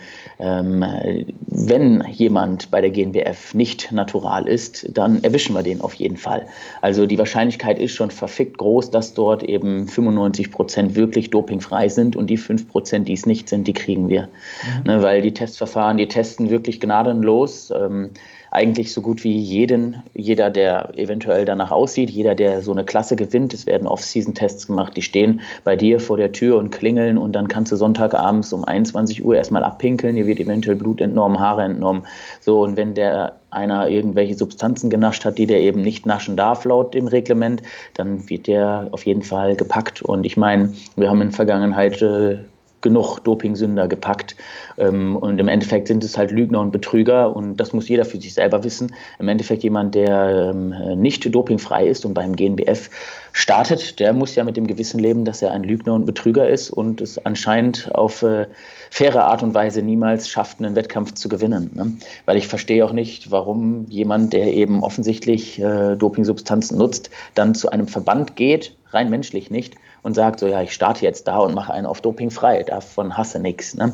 [0.45, 6.47] wenn jemand bei der GNBF nicht natural ist, dann erwischen wir den auf jeden Fall.
[6.81, 12.17] Also die Wahrscheinlichkeit ist schon verfickt groß, dass dort eben 95 Prozent wirklich dopingfrei sind
[12.17, 14.23] und die 5 Prozent, die es nicht sind, die kriegen wir.
[14.23, 14.93] Mhm.
[14.93, 17.71] Ne, weil die Testverfahren, die testen wirklich gnadenlos.
[17.71, 18.11] Ähm,
[18.53, 23.17] eigentlich so gut wie jeden, jeder, der eventuell danach aussieht, jeder, der so eine Klasse
[23.17, 23.55] gewinnt.
[23.55, 27.49] Es werden Off-Season-Tests gemacht, die stehen bei dir vor der Tür und klingeln und dann
[27.49, 30.17] kannst du Sonntagabends um 21 Uhr erstmal abpinkeln.
[30.17, 32.03] Dir wird eventuell Blut entnommen, Haare entnommen.
[32.41, 36.65] So, und wenn der einer irgendwelche Substanzen genascht hat, die der eben nicht naschen darf
[36.67, 37.63] laut dem Reglement,
[37.95, 40.03] dann wird der auf jeden Fall gepackt.
[40.03, 42.39] Und ich meine, wir haben in der Vergangenheit äh,
[42.83, 44.37] genug Dopingsünder gepackt.
[44.77, 48.21] Ähm, und im Endeffekt sind es halt Lügner und Betrüger und das muss jeder für
[48.21, 48.95] sich selber wissen.
[49.19, 52.91] Im Endeffekt jemand, der ähm, nicht dopingfrei ist und beim GNBF
[53.33, 56.71] startet, der muss ja mit dem Gewissen leben, dass er ein Lügner und Betrüger ist
[56.71, 58.47] und es anscheinend auf äh,
[58.91, 61.71] faire Art und Weise niemals schafft, einen Wettkampf zu gewinnen.
[61.75, 61.93] Ne?
[62.27, 67.71] Weil ich verstehe auch nicht, warum jemand, der eben offensichtlich äh, Dopingsubstanzen nutzt, dann zu
[67.71, 71.55] einem Verband geht, rein menschlich nicht, und sagt so, ja, ich starte jetzt da und
[71.55, 73.75] mache einen auf Doping frei, davon hasse nichts.
[73.75, 73.93] Ne?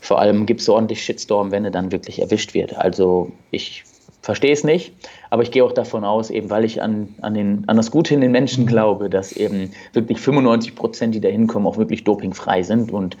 [0.00, 2.76] Vor allem gibt es so ordentlich Shitstorm, wenn er dann wirklich erwischt wird.
[2.76, 3.84] Also ich
[4.26, 4.92] verstehe es nicht,
[5.30, 8.12] aber ich gehe auch davon aus, eben weil ich an, an, den, an das Gute
[8.12, 8.68] in den Menschen mhm.
[8.68, 12.92] glaube, dass eben wirklich 95 Prozent, die da hinkommen, auch wirklich dopingfrei sind.
[12.92, 13.16] Und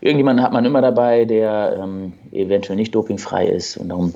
[0.00, 3.76] irgendjemanden hat man immer dabei, der ähm, eventuell nicht dopingfrei ist.
[3.76, 4.14] Und darum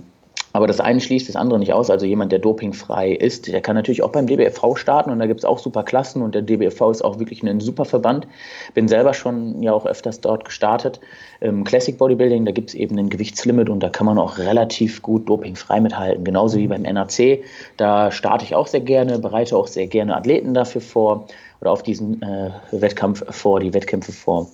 [0.52, 1.90] aber das eine schließt das andere nicht aus.
[1.90, 5.40] Also jemand, der dopingfrei ist, der kann natürlich auch beim DBFV starten und da gibt
[5.40, 8.26] es auch super Klassen und der DBFV ist auch wirklich ein super Verband.
[8.74, 11.00] Bin selber schon ja auch öfters dort gestartet.
[11.40, 15.02] Im Classic Bodybuilding, da gibt es eben ein Gewichtslimit und da kann man auch relativ
[15.02, 16.24] gut dopingfrei mithalten.
[16.24, 17.44] Genauso wie beim NAC.
[17.76, 21.26] Da starte ich auch sehr gerne, bereite auch sehr gerne Athleten dafür vor
[21.60, 24.48] oder auf diesen äh, Wettkampf vor, die Wettkämpfe vor.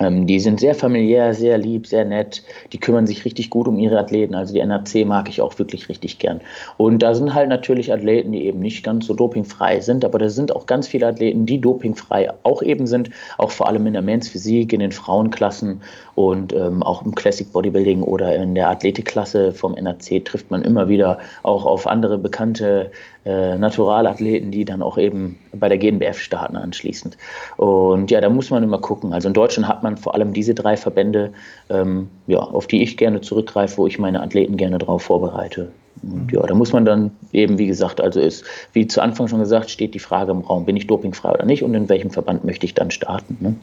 [0.00, 2.42] Ähm, die sind sehr familiär, sehr lieb, sehr nett.
[2.72, 4.34] Die kümmern sich richtig gut um ihre Athleten.
[4.34, 6.40] Also die NRC mag ich auch wirklich richtig gern.
[6.78, 10.28] Und da sind halt natürlich Athleten, die eben nicht ganz so dopingfrei sind, aber da
[10.28, 14.02] sind auch ganz viele Athleten, die dopingfrei auch eben sind, auch vor allem in der
[14.02, 15.82] Men's Physik, in den Frauenklassen
[16.20, 20.86] und ähm, auch im Classic Bodybuilding oder in der Athletikklasse vom NRC trifft man immer
[20.90, 22.90] wieder auch auf andere bekannte
[23.24, 27.16] äh, Naturalathleten, die dann auch eben bei der GNBF starten anschließend.
[27.56, 29.14] Und ja, da muss man immer gucken.
[29.14, 31.32] Also in Deutschland hat man vor allem diese drei Verbände,
[31.70, 35.72] ähm, ja, auf die ich gerne zurückgreife, wo ich meine Athleten gerne darauf vorbereite.
[36.02, 39.40] Und ja, da muss man dann eben, wie gesagt, also ist, wie zu Anfang schon
[39.40, 42.44] gesagt, steht die Frage im Raum, bin ich dopingfrei oder nicht und in welchem Verband
[42.44, 43.38] möchte ich dann starten.
[43.40, 43.54] Ne?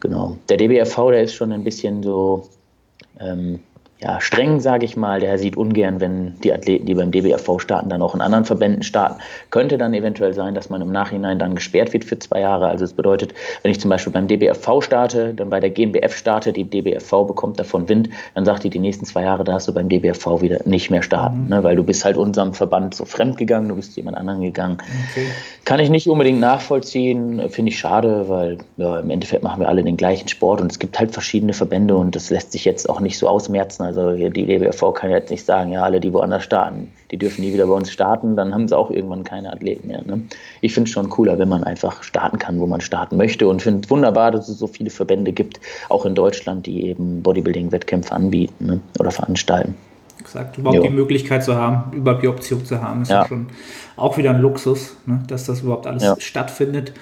[0.00, 0.36] Genau.
[0.48, 2.48] Der DBRV, der ist schon ein bisschen so,
[3.20, 3.60] ähm,
[3.98, 5.20] ja, streng, sage ich mal.
[5.20, 8.82] Der sieht ungern, wenn die Athleten, die beim DBRV starten, dann auch in anderen Verbänden
[8.82, 9.20] starten.
[9.50, 12.68] Könnte dann eventuell sein, dass man im Nachhinein dann gesperrt wird für zwei Jahre.
[12.68, 13.32] Also es bedeutet,
[13.62, 17.58] wenn ich zum Beispiel beim DBRV starte, dann bei der GmbF starte, die DBRV bekommt
[17.58, 20.90] davon Wind, dann sagt die, die nächsten zwei Jahre darfst du beim DBRV wieder nicht
[20.90, 21.48] mehr starten, mhm.
[21.48, 21.64] ne?
[21.64, 24.76] weil du bist halt unserem Verband so fremd gegangen, du bist jemand anderen gegangen.
[25.10, 25.26] Okay.
[25.64, 29.82] Kann ich nicht unbedingt nachvollziehen, finde ich schade, weil ja, im Endeffekt machen wir alle
[29.82, 33.00] den gleichen Sport und es gibt halt verschiedene Verbände und das lässt sich jetzt auch
[33.00, 36.92] nicht so ausmerzen also die DBFV kann jetzt nicht sagen, ja, alle, die woanders starten,
[37.10, 40.02] die dürfen nie wieder bei uns starten, dann haben sie auch irgendwann keine Athleten mehr.
[40.04, 40.22] Ne?
[40.60, 43.62] Ich finde es schon cooler, wenn man einfach starten kann, wo man starten möchte und
[43.62, 48.12] finde es wunderbar, dass es so viele Verbände gibt, auch in Deutschland, die eben Bodybuilding-Wettkämpfe
[48.12, 48.80] anbieten ne?
[48.98, 49.74] oder veranstalten.
[50.18, 50.82] Exakt, überhaupt jo.
[50.82, 53.46] die Möglichkeit zu haben, überhaupt die Option zu haben, ist ja, ja schon
[53.96, 55.22] auch wieder ein Luxus, ne?
[55.28, 56.16] dass das überhaupt alles ja.
[56.18, 56.92] stattfindet.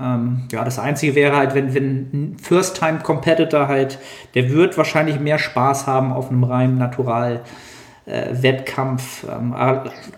[0.00, 3.98] Ähm, ja, das Einzige wäre halt, wenn, wenn ein First-Time-Competitor halt,
[4.34, 9.54] der wird wahrscheinlich mehr Spaß haben auf einem reinen Natural-Wettkampf, äh, ähm,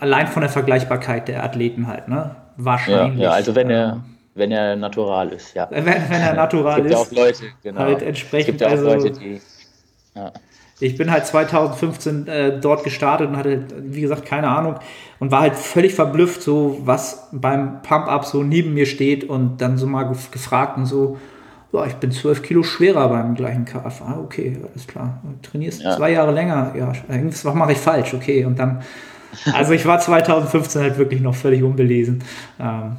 [0.01, 2.35] allein von der Vergleichbarkeit der Athleten halt, ne?
[2.57, 3.19] Wahrscheinlich.
[3.19, 5.69] Ja, ja also wenn er, ähm, wenn er natural ist, ja.
[5.71, 6.93] Wenn, wenn er natural ist.
[6.93, 7.81] es gibt ja auch Leute, genau.
[7.81, 9.43] Halt entsprechend, es gibt ja auch also, Leute, die.
[10.15, 10.33] Ja.
[10.79, 14.77] Ich bin halt 2015 äh, dort gestartet und hatte, wie gesagt, keine Ahnung
[15.19, 19.79] und war halt völlig verblüfft, so was beim Pump-Up so neben mir steht und dann
[19.79, 21.17] so mal gefragt und so,
[21.73, 24.03] ja, ich bin 12 Kilo schwerer beim gleichen KF.
[24.03, 25.21] Ah, okay, alles klar.
[25.23, 25.97] Du trainierst ja.
[25.97, 26.75] zwei Jahre länger.
[26.77, 28.45] Ja, irgendwas mache ich falsch, okay.
[28.45, 28.83] Und dann,
[29.53, 32.23] also ich war 2015 halt wirklich noch völlig unbelesen.
[32.61, 32.97] Ähm,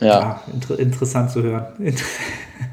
[0.00, 0.06] ja.
[0.06, 1.66] ja inter interessant zu hören.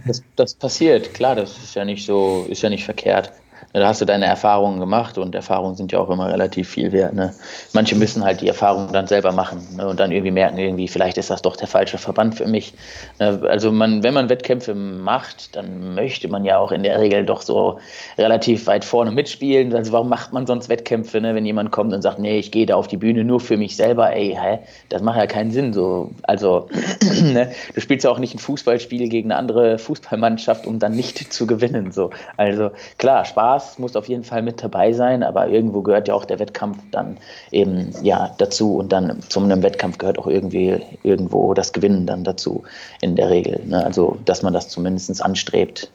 [0.07, 3.31] das, das passiert, klar, das ist ja nicht so, ist ja nicht verkehrt
[3.73, 7.13] da hast du deine Erfahrungen gemacht und Erfahrungen sind ja auch immer relativ viel wert.
[7.13, 7.33] Ne?
[7.73, 9.87] Manche müssen halt die Erfahrungen dann selber machen ne?
[9.87, 12.73] und dann irgendwie merken, irgendwie, vielleicht ist das doch der falsche Verband für mich.
[13.19, 13.41] Ne?
[13.47, 17.41] Also man, wenn man Wettkämpfe macht, dann möchte man ja auch in der Regel doch
[17.41, 17.79] so
[18.17, 19.73] relativ weit vorne mitspielen.
[19.75, 21.35] Also warum macht man sonst Wettkämpfe, ne?
[21.35, 23.75] wenn jemand kommt und sagt, nee, ich gehe da auf die Bühne nur für mich
[23.75, 24.59] selber, ey, hä?
[24.89, 25.73] das macht ja keinen Sinn.
[25.73, 26.09] So.
[26.23, 26.69] Also
[27.21, 27.51] ne?
[27.75, 31.45] du spielst ja auch nicht ein Fußballspiel gegen eine andere Fußballmannschaft, um dann nicht zu
[31.45, 31.91] gewinnen.
[31.91, 32.09] So.
[32.35, 36.13] Also klar, Spaß Spaß muss auf jeden Fall mit dabei sein, aber irgendwo gehört ja
[36.13, 37.17] auch der Wettkampf dann
[37.51, 42.23] eben ja dazu und dann zu einem Wettkampf gehört auch irgendwie irgendwo das Gewinnen dann
[42.23, 42.63] dazu
[43.01, 43.61] in der Regel.
[43.65, 43.83] Ne?
[43.83, 45.91] Also dass man das zumindest anstrebt.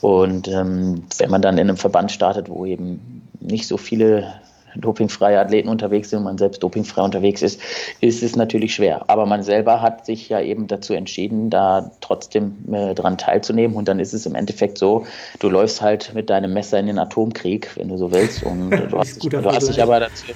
[0.00, 4.34] Und ähm, wenn man dann in einem Verband startet, wo eben nicht so viele
[4.76, 7.60] dopingfreie Athleten unterwegs sind und man selbst dopingfrei unterwegs ist,
[8.00, 9.08] ist es natürlich schwer.
[9.08, 13.76] Aber man selber hat sich ja eben dazu entschieden, da trotzdem äh, dran teilzunehmen.
[13.76, 15.06] Und dann ist es im Endeffekt so,
[15.40, 18.42] du läufst halt mit deinem Messer in den Atomkrieg, wenn du so willst.
[18.42, 20.26] Und du hast, dich, du hast dich aber dazu,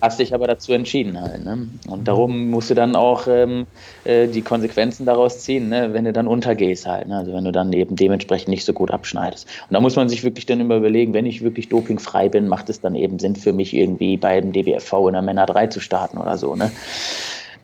[0.00, 1.44] hast dich aber dazu entschieden halt.
[1.44, 1.68] Ne?
[1.88, 3.66] Und darum musst du dann auch ähm,
[4.04, 5.92] äh, die Konsequenzen daraus ziehen, ne?
[5.92, 7.08] wenn du dann untergehst halt.
[7.08, 7.16] Ne?
[7.16, 9.46] Also wenn du dann eben dementsprechend nicht so gut abschneidest.
[9.68, 12.68] Und da muss man sich wirklich dann immer überlegen, wenn ich wirklich dopingfrei bin, macht
[12.68, 16.18] es dann eben Sinn für mich irgendwie beim DBFV in der Männer 3 zu starten
[16.18, 16.54] oder so.
[16.54, 16.70] Ne?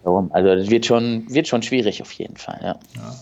[0.04, 2.76] Also das wird schon, wird schon schwierig auf jeden Fall, ja.
[2.96, 3.14] ja.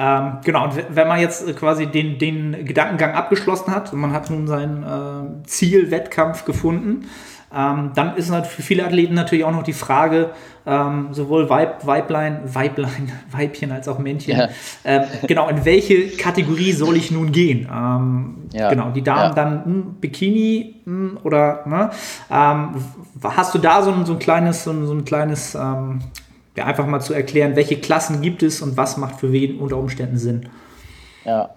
[0.00, 4.30] Ähm, genau, und wenn man jetzt quasi den, den Gedankengang abgeschlossen hat und man hat
[4.30, 7.08] nun sein äh, Ziel-Wettkampf gefunden,
[7.54, 10.30] ähm, dann ist für viele Athleten natürlich auch noch die Frage,
[10.66, 14.48] ähm, sowohl Weib, Weiblein, Weiblein, Weibchen als auch Männchen, ja.
[14.84, 17.66] ähm, genau, in welche Kategorie soll ich nun gehen?
[17.72, 18.68] Ähm, ja.
[18.68, 19.34] Genau, die Damen ja.
[19.34, 21.90] dann hm, Bikini hm, oder ne?
[22.30, 22.74] Ähm,
[23.22, 26.00] hast du da so ein, so ein kleines, so ein, so ein kleines, ähm,
[26.54, 29.78] ja, einfach mal zu erklären, welche Klassen gibt es und was macht für wen unter
[29.78, 30.50] Umständen Sinn?
[31.24, 31.50] Ja,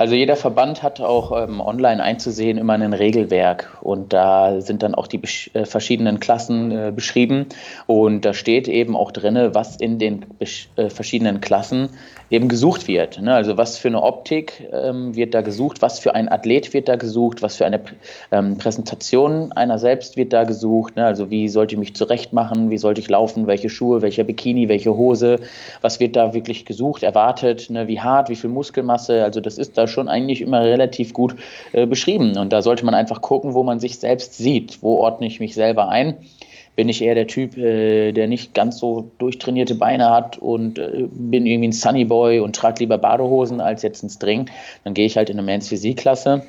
[0.00, 4.94] also jeder Verband hat auch ähm, online einzusehen immer ein Regelwerk und da sind dann
[4.94, 5.20] auch die
[5.52, 7.44] äh, verschiedenen Klassen äh, beschrieben
[7.86, 11.90] und da steht eben auch drin, was in den äh, verschiedenen Klassen
[12.30, 13.20] eben gesucht wird.
[13.20, 13.34] Ne?
[13.34, 16.96] Also was für eine Optik ähm, wird da gesucht, was für ein Athlet wird da
[16.96, 17.80] gesucht, was für eine
[18.30, 20.96] ähm, Präsentation einer selbst wird da gesucht.
[20.96, 21.04] Ne?
[21.04, 24.96] Also wie sollte ich mich zurechtmachen, wie sollte ich laufen, welche Schuhe, welcher Bikini, welche
[24.96, 25.40] Hose,
[25.80, 27.88] was wird da wirklich gesucht, erwartet, ne?
[27.88, 29.24] wie hart, wie viel Muskelmasse.
[29.24, 31.36] Also das ist da schon eigentlich immer relativ gut
[31.72, 32.38] äh, beschrieben.
[32.38, 34.82] Und da sollte man einfach gucken, wo man sich selbst sieht.
[34.82, 36.16] Wo ordne ich mich selber ein?
[36.76, 41.08] bin ich eher der Typ, äh, der nicht ganz so durchtrainierte Beine hat und äh,
[41.10, 44.48] bin irgendwie ein Sunnyboy und trage lieber Badehosen als jetzt ein String.
[44.84, 46.42] Dann gehe ich halt in eine Men's Physik-Klasse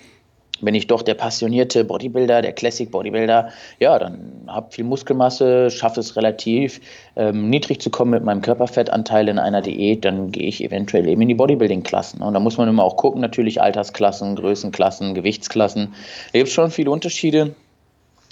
[0.62, 6.00] bin ich doch der passionierte Bodybuilder, der Classic Bodybuilder, ja, dann habe viel Muskelmasse, schaffe
[6.00, 6.82] es relativ
[7.16, 11.22] ähm, niedrig zu kommen mit meinem Körperfettanteil in einer Diät, dann gehe ich eventuell eben
[11.22, 12.22] in die Bodybuilding-Klassen.
[12.22, 15.94] Und da muss man immer auch gucken, natürlich Altersklassen, Größenklassen, Gewichtsklassen.
[16.32, 17.56] Da gibt es schon viele Unterschiede.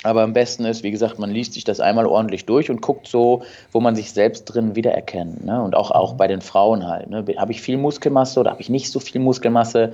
[0.04, 3.06] Aber am besten ist, wie gesagt, man liest sich das einmal ordentlich durch und guckt
[3.06, 5.44] so, wo man sich selbst drin wiedererkennt.
[5.44, 5.62] Ne?
[5.62, 7.10] Und auch, auch bei den Frauen halt.
[7.10, 7.26] Ne?
[7.38, 9.92] Habe ich viel Muskelmasse oder habe ich nicht so viel Muskelmasse?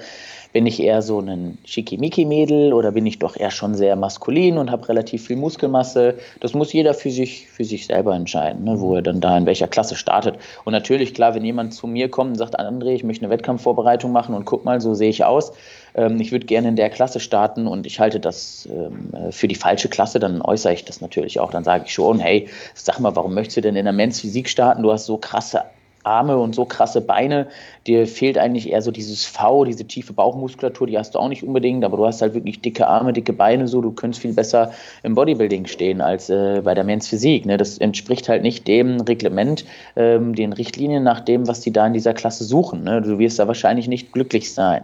[0.55, 4.71] Bin ich eher so ein Schickimicki-Mädel oder bin ich doch eher schon sehr maskulin und
[4.71, 6.15] habe relativ viel Muskelmasse?
[6.39, 8.79] Das muss jeder für sich, für sich selber entscheiden, ne?
[8.79, 10.37] wo er dann da in welcher Klasse startet.
[10.63, 14.13] Und natürlich, klar, wenn jemand zu mir kommt und sagt, André, ich möchte eine Wettkampfvorbereitung
[14.13, 15.51] machen und guck mal, so sehe ich aus
[15.95, 19.55] ähm, ich würde gerne in der Klasse starten und ich halte das ähm, für die
[19.55, 21.51] falsche Klasse, dann äußere ich das natürlich auch.
[21.51, 24.47] Dann sage ich schon, hey, sag mal, warum möchtest du denn in der Men's Physik
[24.47, 24.83] starten?
[24.83, 25.63] Du hast so krasse
[26.05, 27.47] Arme und so krasse Beine.
[27.87, 31.43] Dir fehlt eigentlich eher so dieses V, diese tiefe Bauchmuskulatur, die hast du auch nicht
[31.43, 34.71] unbedingt, aber du hast halt wirklich dicke Arme, dicke Beine, so du könntest viel besser
[35.03, 37.45] im Bodybuilding stehen als äh, bei der Men's Physik.
[37.45, 37.57] Ne?
[37.57, 39.65] Das entspricht halt nicht dem Reglement,
[39.95, 42.83] ähm, den Richtlinien nach dem, was die da in dieser Klasse suchen.
[42.83, 43.01] Ne?
[43.01, 44.83] Du wirst da wahrscheinlich nicht glücklich sein.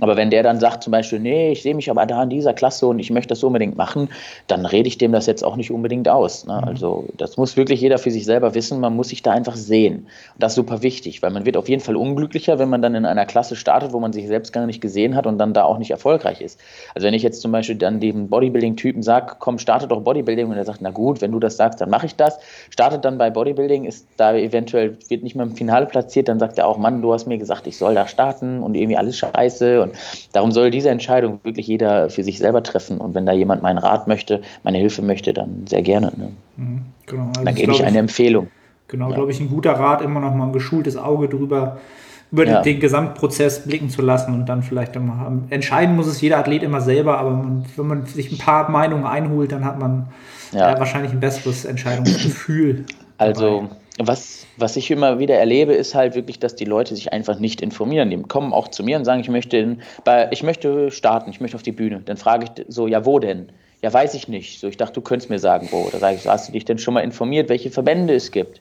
[0.00, 2.54] Aber wenn der dann sagt zum Beispiel, nee, ich sehe mich aber da in dieser
[2.54, 4.08] Klasse und ich möchte das unbedingt machen,
[4.46, 6.46] dann rede ich dem das jetzt auch nicht unbedingt aus.
[6.46, 6.58] Ne?
[6.62, 6.68] Mhm.
[6.68, 8.80] Also das muss wirklich jeder für sich selber wissen.
[8.80, 10.06] Man muss sich da einfach sehen.
[10.34, 12.94] Und das ist super wichtig, weil man wird auf jeden Fall unglücklicher, wenn man dann
[12.94, 15.64] in einer Klasse startet, wo man sich selbst gar nicht gesehen hat und dann da
[15.64, 16.58] auch nicht erfolgreich ist.
[16.94, 20.56] Also wenn ich jetzt zum Beispiel dann dem Bodybuilding-Typen sage, komm, starte doch Bodybuilding und
[20.56, 22.38] er sagt, na gut, wenn du das sagst, dann mache ich das.
[22.70, 26.58] Startet dann bei Bodybuilding, ist da eventuell, wird nicht mehr im Finale platziert, dann sagt
[26.58, 29.81] er auch, Mann, du hast mir gesagt, ich soll da starten und irgendwie alles scheiße
[29.82, 29.92] und
[30.32, 32.98] darum soll diese Entscheidung wirklich jeder für sich selber treffen.
[32.98, 36.12] Und wenn da jemand meinen Rat möchte, meine Hilfe möchte, dann sehr gerne.
[36.16, 36.32] Ne?
[36.56, 37.26] Mhm, genau.
[37.28, 38.48] Also dann gebe ich eine Empfehlung.
[38.88, 39.14] Genau, ja.
[39.14, 41.78] glaube ich, ein guter Rat, immer noch mal ein geschultes Auge drüber
[42.32, 42.62] über ja.
[42.62, 46.80] den, Gesamtprozess blicken zu lassen und dann vielleicht immer entscheiden muss es jeder Athlet immer
[46.80, 50.08] selber, aber man, wenn man sich ein paar Meinungen einholt, dann hat man
[50.52, 50.78] ja.
[50.78, 52.86] wahrscheinlich ein besseres Entscheidungsgefühl.
[53.18, 57.12] Also dabei was, was ich immer wieder erlebe, ist halt wirklich, dass die Leute sich
[57.12, 58.10] einfach nicht informieren.
[58.10, 59.76] Die kommen auch zu mir und sagen, ich möchte,
[60.30, 62.00] ich möchte starten, ich möchte auf die Bühne.
[62.04, 63.52] Dann frage ich so, ja, wo denn?
[63.82, 64.60] Ja, weiß ich nicht.
[64.60, 65.88] So, ich dachte, du könntest mir sagen, wo.
[65.90, 68.60] Da sage ich, hast du dich denn schon mal informiert, welche Verbände es gibt?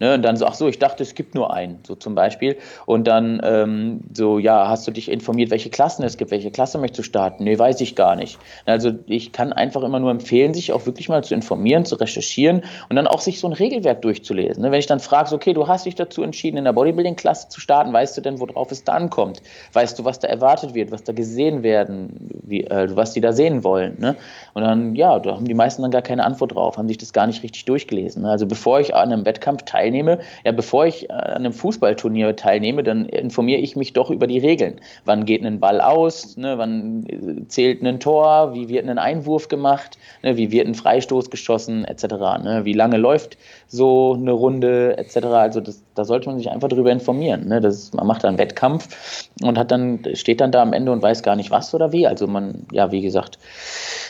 [0.00, 0.14] Ne?
[0.14, 2.56] Und dann so, ach so, ich dachte, es gibt nur einen, so zum Beispiel.
[2.86, 6.30] Und dann ähm, so, ja, hast du dich informiert, welche Klassen es gibt?
[6.30, 7.44] Welche Klasse möchtest du starten?
[7.44, 8.38] Nee, weiß ich gar nicht.
[8.66, 12.62] Also ich kann einfach immer nur empfehlen, sich auch wirklich mal zu informieren, zu recherchieren
[12.88, 14.62] und dann auch sich so ein Regelwerk durchzulesen.
[14.62, 14.70] Ne?
[14.70, 17.92] Wenn ich dann frage, okay, du hast dich dazu entschieden, in der Bodybuilding-Klasse zu starten,
[17.92, 19.42] weißt du denn, worauf es da ankommt?
[19.72, 23.32] Weißt du, was da erwartet wird, was da gesehen werden, wie, äh, was die da
[23.32, 23.96] sehen wollen?
[23.98, 24.16] Ne?
[24.54, 27.12] Und dann, ja, da haben die meisten dann gar keine Antwort drauf, haben sich das
[27.12, 28.22] gar nicht richtig durchgelesen.
[28.22, 28.30] Ne?
[28.30, 32.82] Also bevor ich an einem Wettkampf teilnehme, teilnehme, ja, bevor ich an einem Fußballturnier teilnehme,
[32.82, 34.80] dann informiere ich mich doch über die Regeln.
[35.04, 36.36] Wann geht ein Ball aus?
[36.36, 37.06] Ne, wann
[37.48, 38.54] zählt ein Tor?
[38.54, 39.98] Wie wird ein Einwurf gemacht?
[40.22, 41.84] Ne, wie wird ein Freistoß geschossen?
[41.84, 42.04] Etc.
[42.04, 44.96] Ne, wie lange läuft so eine Runde?
[44.98, 45.16] Etc.
[45.24, 47.48] Also das, da sollte man sich einfach darüber informieren.
[47.48, 47.60] Ne?
[47.60, 51.22] Das, man macht dann Wettkampf und hat dann, steht dann da am Ende und weiß
[51.22, 52.06] gar nicht was oder wie.
[52.06, 53.38] Also man, ja, wie gesagt,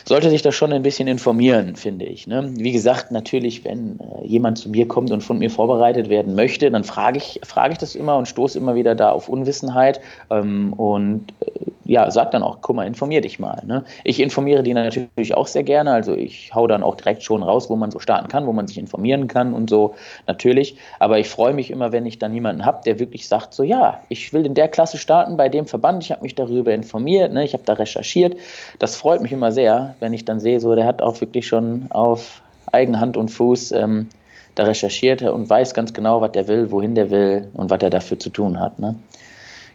[0.05, 2.27] sollte sich da schon ein bisschen informieren, finde ich.
[2.27, 2.51] Ne?
[2.55, 6.69] Wie gesagt, natürlich, wenn äh, jemand zu mir kommt und von mir vorbereitet werden möchte,
[6.69, 9.99] dann frage ich, frage ich das immer und stoße immer wieder da auf Unwissenheit
[10.29, 13.63] ähm, und äh, ja, sag dann auch, guck mal, informier dich mal.
[13.65, 13.83] Ne?
[14.03, 17.67] Ich informiere die natürlich auch sehr gerne, also ich hau dann auch direkt schon raus,
[17.69, 19.95] wo man so starten kann, wo man sich informieren kann und so,
[20.27, 20.77] natürlich.
[20.99, 24.01] Aber ich freue mich immer, wenn ich dann jemanden habe, der wirklich sagt, so ja,
[24.07, 27.43] ich will in der Klasse starten, bei dem Verband, ich habe mich darüber informiert, ne?
[27.43, 28.37] ich habe da recherchiert.
[28.77, 31.87] Das freut mich immer sehr, wenn ich dann sehe, so der hat auch wirklich schon
[31.89, 34.09] auf Eigenhand und Fuß ähm,
[34.53, 37.89] da recherchiert und weiß ganz genau, was der will, wohin der will und was er
[37.89, 38.77] dafür zu tun hat.
[38.77, 38.93] Ne?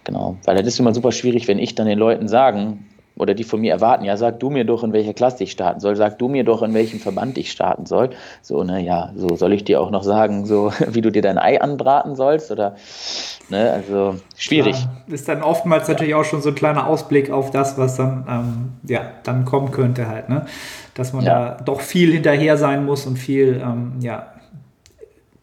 [0.05, 2.87] Genau, weil das ist immer super schwierig, wenn ich dann den Leuten sagen
[3.17, 5.81] oder die von mir erwarten, ja, sag du mir doch, in welcher Klasse ich starten
[5.81, 8.11] soll, sag du mir doch, in welchem Verband ich starten soll.
[8.43, 11.39] So, ne, ja, so soll ich dir auch noch sagen, so wie du dir dein
[11.39, 12.75] Ei anbraten sollst oder,
[13.49, 14.77] ne, also schwierig.
[15.07, 18.27] Ja, ist dann oftmals natürlich auch schon so ein kleiner Ausblick auf das, was dann,
[18.29, 20.47] ähm, ja, dann kommen könnte halt, ne,
[20.95, 21.57] dass man ja.
[21.57, 24.27] da doch viel hinterher sein muss und viel, ähm, ja,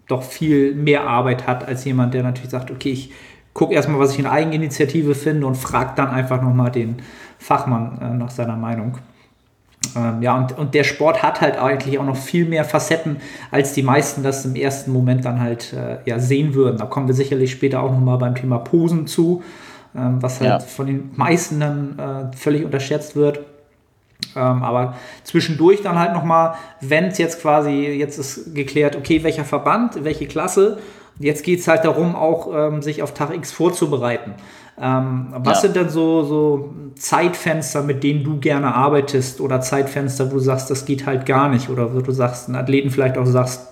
[0.08, 3.12] doch viel mehr Arbeit hat als jemand, der natürlich sagt, okay, ich
[3.54, 6.98] gucke erstmal, was ich in Eigeninitiative finde und frage dann einfach nochmal den
[7.40, 8.98] Fachmann äh, nach seiner Meinung.
[9.96, 13.18] Ähm, ja, und, und der Sport hat halt eigentlich auch noch viel mehr Facetten,
[13.50, 16.78] als die meisten das im ersten Moment dann halt äh, ja, sehen würden.
[16.78, 19.42] Da kommen wir sicherlich später auch nochmal beim Thema Posen zu.
[19.96, 20.60] ähm, was halt ja.
[20.60, 23.40] von den meisten dann äh, völlig unterschätzt wird.
[24.36, 29.44] Ähm, aber zwischendurch dann halt nochmal, wenn es jetzt quasi, jetzt ist geklärt, okay, welcher
[29.44, 30.80] Verband, welche Klasse,
[31.22, 34.34] jetzt geht es halt darum, auch ähm, sich auf Tag X vorzubereiten.
[34.80, 35.62] Ähm, was ja.
[35.62, 40.70] sind denn so, so Zeitfenster, mit denen du gerne arbeitest oder Zeitfenster, wo du sagst,
[40.70, 43.68] das geht halt gar nicht oder wo du sagst, einen Athleten vielleicht auch sagst,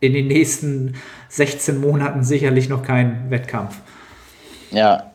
[0.00, 0.94] in den nächsten
[1.28, 3.80] 16 Monaten sicherlich noch kein Wettkampf?
[4.70, 5.12] Ja,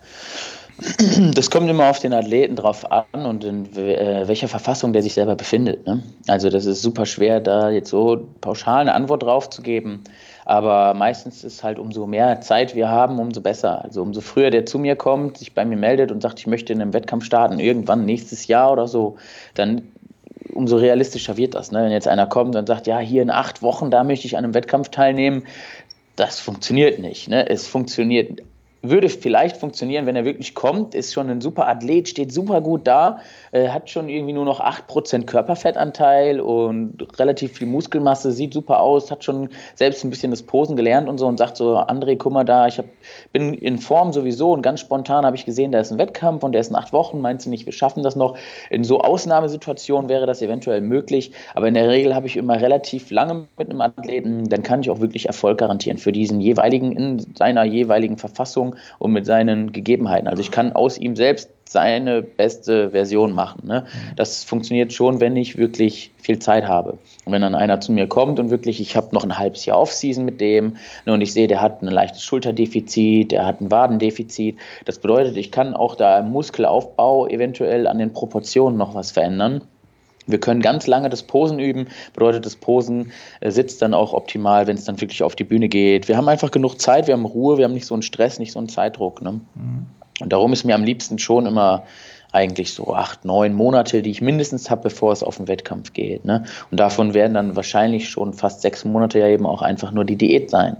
[1.34, 5.16] das kommt immer auf den Athleten drauf an und in äh, welcher Verfassung der sich
[5.16, 5.86] selber befindet.
[5.88, 6.04] Ne?
[6.28, 10.04] Also das ist super schwer, da jetzt so pauschal eine Antwort drauf zu geben.
[10.50, 13.84] Aber meistens ist halt umso mehr Zeit wir haben, umso besser.
[13.84, 16.72] Also umso früher der zu mir kommt, sich bei mir meldet und sagt, ich möchte
[16.72, 19.18] in einem Wettkampf starten, irgendwann nächstes Jahr oder so,
[19.56, 19.82] dann
[20.54, 21.74] umso realistischer wird das.
[21.74, 21.84] Ne?
[21.84, 24.46] Wenn jetzt einer kommt und sagt, ja, hier in acht Wochen, da möchte ich an
[24.46, 25.44] einem Wettkampf teilnehmen,
[26.16, 27.28] das funktioniert nicht.
[27.28, 27.50] Ne?
[27.50, 28.42] Es funktioniert
[28.82, 32.88] würde vielleicht funktionieren, wenn er wirklich kommt, ist schon ein super Athlet, steht super gut
[32.88, 33.20] da,
[33.52, 39.12] äh, hat schon irgendwie nur noch 8% Körperfettanteil und relativ viel Muskelmasse, sieht super aus,
[39.12, 42.34] hat schon selbst ein bisschen das Posen gelernt und so und sagt so, André, guck
[42.34, 42.86] mal da, ich hab,
[43.34, 46.52] bin in Form sowieso und ganz spontan habe ich gesehen, da ist ein Wettkampf und
[46.52, 48.38] der ist in acht Wochen, meinst du nicht, wir schaffen das noch?
[48.70, 53.12] In so Ausnahmesituationen wäre das eventuell möglich, aber in der Regel habe ich immer relativ
[53.12, 57.20] lange mit einem Athleten, dann kann ich auch wirklich Erfolg garantieren für diesen jeweiligen, in
[57.36, 60.28] seiner jeweiligen Verfassung und mit seinen Gegebenheiten.
[60.28, 63.68] Also ich kann aus ihm selbst seine beste Version machen.
[63.68, 63.86] Ne?
[64.16, 66.98] Das funktioniert schon, wenn ich wirklich viel Zeit habe.
[67.26, 69.80] Und wenn dann einer zu mir kommt und wirklich, ich habe noch ein halbes Jahr
[69.80, 73.70] Off-Season mit dem ne, und ich sehe, der hat ein leichtes Schulterdefizit, der hat ein
[73.70, 74.58] Wadendefizit.
[74.86, 79.62] Das bedeutet, ich kann auch da im Muskelaufbau eventuell an den Proportionen noch was verändern.
[80.26, 84.68] Wir können ganz lange das Posen üben, bedeutet das Posen äh, sitzt dann auch optimal,
[84.68, 86.10] wenn es dann wirklich auf die Bühne geht.
[86.10, 88.52] Wir haben einfach genug Zeit, wir haben Ruhe, wir haben nicht so einen Stress, nicht
[88.52, 89.22] so einen Zeitdruck.
[89.22, 89.40] Ne?
[89.56, 89.86] Mhm.
[90.20, 91.84] Und darum ist mir am liebsten schon immer
[92.32, 96.26] eigentlich so acht, neun Monate, die ich mindestens habe, bevor es auf den Wettkampf geht.
[96.26, 96.44] Ne?
[96.72, 100.18] Und davon werden dann wahrscheinlich schon fast sechs Monate ja eben auch einfach nur die
[100.18, 100.78] Diät sein.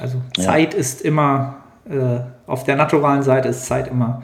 [0.00, 0.80] Also Zeit ja.
[0.80, 1.56] ist immer,
[1.88, 4.22] äh, auf der naturalen Seite ist Zeit immer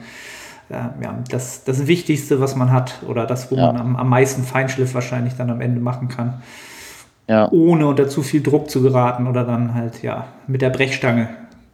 [0.69, 3.67] äh, ja, das, das Wichtigste, was man hat oder das, wo ja.
[3.67, 6.41] man am, am meisten Feinschliff wahrscheinlich dann am Ende machen kann.
[7.27, 7.51] Ja.
[7.51, 11.29] Ohne unter zu viel Druck zu geraten oder dann halt ja mit der Brechstange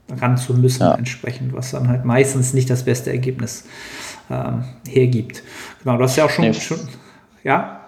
[0.10, 0.96] ran zu müssen ja.
[0.96, 3.66] entsprechend, was dann halt meistens nicht das beste Ergebnis
[4.30, 5.44] ähm, hergibt.
[5.84, 6.54] Genau, du hast ja auch schon, nee.
[6.54, 6.80] schon
[7.44, 7.85] ja?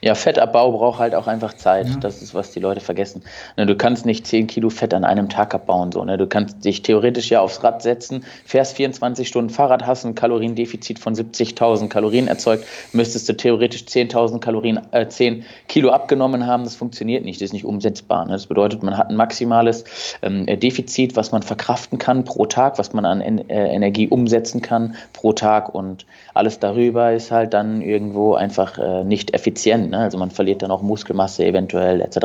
[0.00, 1.88] Ja, Fettabbau braucht halt auch einfach Zeit.
[1.88, 1.96] Ja.
[1.96, 3.22] Das ist, was die Leute vergessen.
[3.56, 5.90] Ne, du kannst nicht 10 Kilo Fett an einem Tag abbauen.
[5.90, 6.16] So, ne?
[6.16, 11.00] Du kannst dich theoretisch ja aufs Rad setzen, fährst 24 Stunden Fahrrad, hast ein Kaloriendefizit
[11.00, 16.64] von 70.000 Kalorien erzeugt, müsstest du theoretisch 10.000 Kalorien, äh, 10 Kilo abgenommen haben.
[16.64, 18.24] Das funktioniert nicht, das ist nicht umsetzbar.
[18.26, 18.32] Ne?
[18.32, 19.84] Das bedeutet, man hat ein maximales
[20.22, 24.62] ähm, Defizit, was man verkraften kann pro Tag, was man an en äh, Energie umsetzen
[24.62, 26.06] kann pro Tag und
[26.38, 29.90] alles darüber ist halt dann irgendwo einfach äh, nicht effizient.
[29.90, 29.98] Ne?
[29.98, 32.16] Also man verliert dann auch Muskelmasse eventuell etc.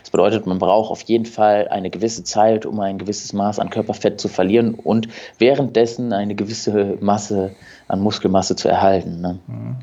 [0.00, 3.70] Das bedeutet, man braucht auf jeden Fall eine gewisse Zeit, um ein gewisses Maß an
[3.70, 7.52] Körperfett zu verlieren und währenddessen eine gewisse Masse
[7.86, 9.20] an Muskelmasse zu erhalten.
[9.20, 9.38] Ne?
[9.46, 9.76] Mhm.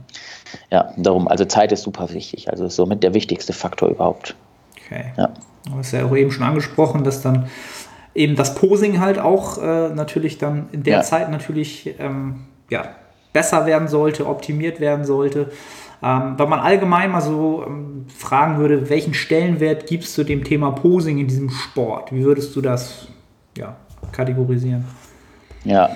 [0.69, 2.49] Ja, darum, also Zeit ist super wichtig.
[2.51, 4.35] Also ist somit der wichtigste Faktor überhaupt.
[4.85, 5.13] Okay.
[5.17, 5.29] Ja.
[5.65, 7.47] Du hast ja auch eben schon angesprochen, dass dann
[8.13, 11.01] eben das Posing halt auch äh, natürlich dann in der ja.
[11.03, 12.89] Zeit natürlich ähm, ja,
[13.37, 15.51] besser werden sollte, optimiert werden sollte.
[16.01, 20.71] Ähm, wenn man allgemein mal so ähm, fragen würde, welchen Stellenwert gibst du dem Thema
[20.71, 22.11] Posing in diesem Sport?
[22.11, 23.07] Wie würdest du das
[23.55, 23.75] ja,
[24.11, 24.85] kategorisieren?
[25.65, 25.95] Ja,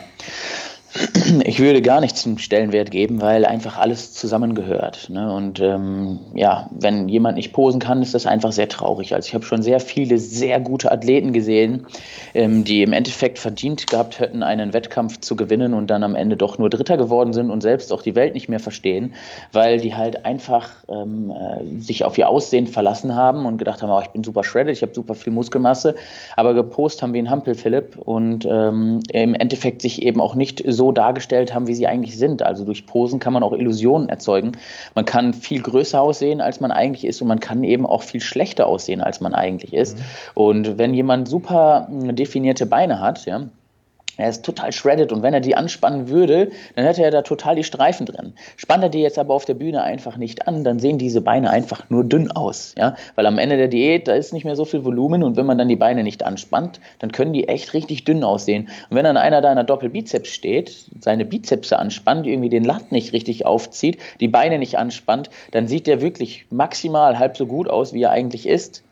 [1.45, 5.09] ich würde gar nichts zum Stellenwert geben, weil einfach alles zusammengehört.
[5.09, 5.33] Ne?
[5.33, 9.15] Und ähm, ja, wenn jemand nicht posen kann, ist das einfach sehr traurig.
[9.15, 11.85] Also ich habe schon sehr viele sehr gute Athleten gesehen,
[12.33, 16.35] ähm, die im Endeffekt verdient gehabt hätten, einen Wettkampf zu gewinnen und dann am Ende
[16.35, 19.13] doch nur Dritter geworden sind und selbst auch die Welt nicht mehr verstehen,
[19.53, 23.91] weil die halt einfach ähm, äh, sich auf ihr Aussehen verlassen haben und gedacht haben,
[23.91, 25.95] oh, ich bin super shredded, ich habe super viel Muskelmasse,
[26.35, 30.63] aber gepost haben wie ein Hampel Philipp und ähm, im Endeffekt sich eben auch nicht
[30.67, 32.41] so so dargestellt haben, wie sie eigentlich sind.
[32.41, 34.53] Also durch Posen kann man auch Illusionen erzeugen.
[34.95, 38.19] Man kann viel größer aussehen, als man eigentlich ist und man kann eben auch viel
[38.19, 39.99] schlechter aussehen, als man eigentlich ist.
[39.99, 40.03] Mhm.
[40.33, 43.41] Und wenn jemand super hm, definierte Beine hat, ja,
[44.17, 47.55] er ist total shredded und wenn er die anspannen würde, dann hätte er da total
[47.55, 48.33] die Streifen drin.
[48.57, 51.49] Spannt er die jetzt aber auf der Bühne einfach nicht an, dann sehen diese Beine
[51.49, 52.75] einfach nur dünn aus.
[52.77, 52.95] Ja?
[53.15, 55.57] Weil am Ende der Diät, da ist nicht mehr so viel Volumen und wenn man
[55.57, 58.69] dann die Beine nicht anspannt, dann können die echt richtig dünn aussehen.
[58.89, 62.91] Und wenn dann einer da in der Doppelbizeps steht, seine Bizepse anspannt, irgendwie den Latt
[62.91, 67.69] nicht richtig aufzieht, die Beine nicht anspannt, dann sieht der wirklich maximal halb so gut
[67.69, 68.83] aus, wie er eigentlich ist?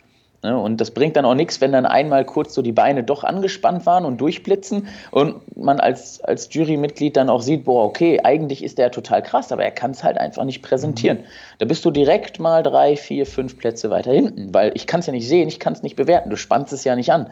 [0.42, 3.86] Und das bringt dann auch nichts, wenn dann einmal kurz so die Beine doch angespannt
[3.86, 8.78] waren und durchblitzen und man als, als Jurymitglied dann auch sieht, boah, okay, eigentlich ist
[8.78, 11.18] der total krass, aber er kann es halt einfach nicht präsentieren.
[11.18, 11.24] Mhm.
[11.58, 15.08] Da bist du direkt mal drei, vier, fünf Plätze weiter hinten, weil ich kann es
[15.08, 17.32] ja nicht sehen, ich kann es nicht bewerten, du spannst es ja nicht an.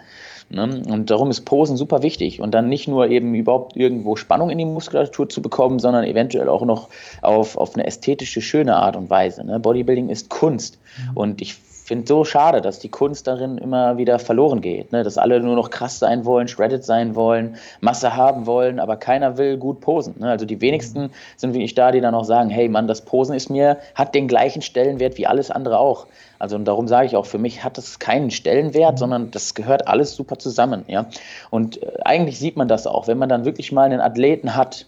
[0.50, 0.82] Ne?
[0.88, 4.58] Und darum ist Posen super wichtig und dann nicht nur eben überhaupt irgendwo Spannung in
[4.58, 6.90] die Muskulatur zu bekommen, sondern eventuell auch noch
[7.22, 9.46] auf, auf eine ästhetische, schöne Art und Weise.
[9.46, 9.60] Ne?
[9.60, 11.18] Bodybuilding ist Kunst mhm.
[11.18, 11.56] und ich
[11.88, 14.92] finde so schade, dass die Kunst darin immer wieder verloren geht.
[14.92, 15.04] Ne?
[15.04, 19.38] Dass alle nur noch krass sein wollen, shredded sein wollen, Masse haben wollen, aber keiner
[19.38, 20.16] will gut posen.
[20.20, 20.30] Ne?
[20.30, 23.34] Also die wenigsten sind wie ich da, die dann auch sagen, hey Mann, das Posen
[23.34, 26.08] ist mir, hat den gleichen Stellenwert wie alles andere auch.
[26.40, 28.98] Also und darum sage ich auch, für mich hat es keinen Stellenwert, mhm.
[28.98, 30.84] sondern das gehört alles super zusammen.
[30.88, 31.06] Ja?
[31.52, 34.88] Und äh, eigentlich sieht man das auch, wenn man dann wirklich mal einen Athleten hat,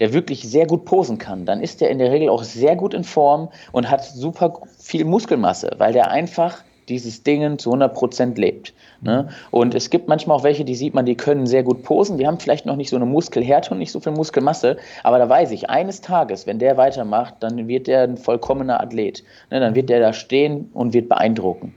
[0.00, 2.94] der wirklich sehr gut posen kann, dann ist der in der Regel auch sehr gut
[2.94, 8.36] in Form und hat super viel Muskelmasse, weil der einfach dieses Dingen zu 100 Prozent
[8.36, 8.74] lebt.
[9.00, 9.28] Ne?
[9.50, 12.26] Und es gibt manchmal auch welche, die sieht man, die können sehr gut posen, die
[12.26, 15.52] haben vielleicht noch nicht so eine Muskelhärte und nicht so viel Muskelmasse, aber da weiß
[15.52, 19.22] ich, eines Tages, wenn der weitermacht, dann wird der ein vollkommener Athlet.
[19.50, 19.60] Ne?
[19.60, 21.74] Dann wird der da stehen und wird beeindrucken.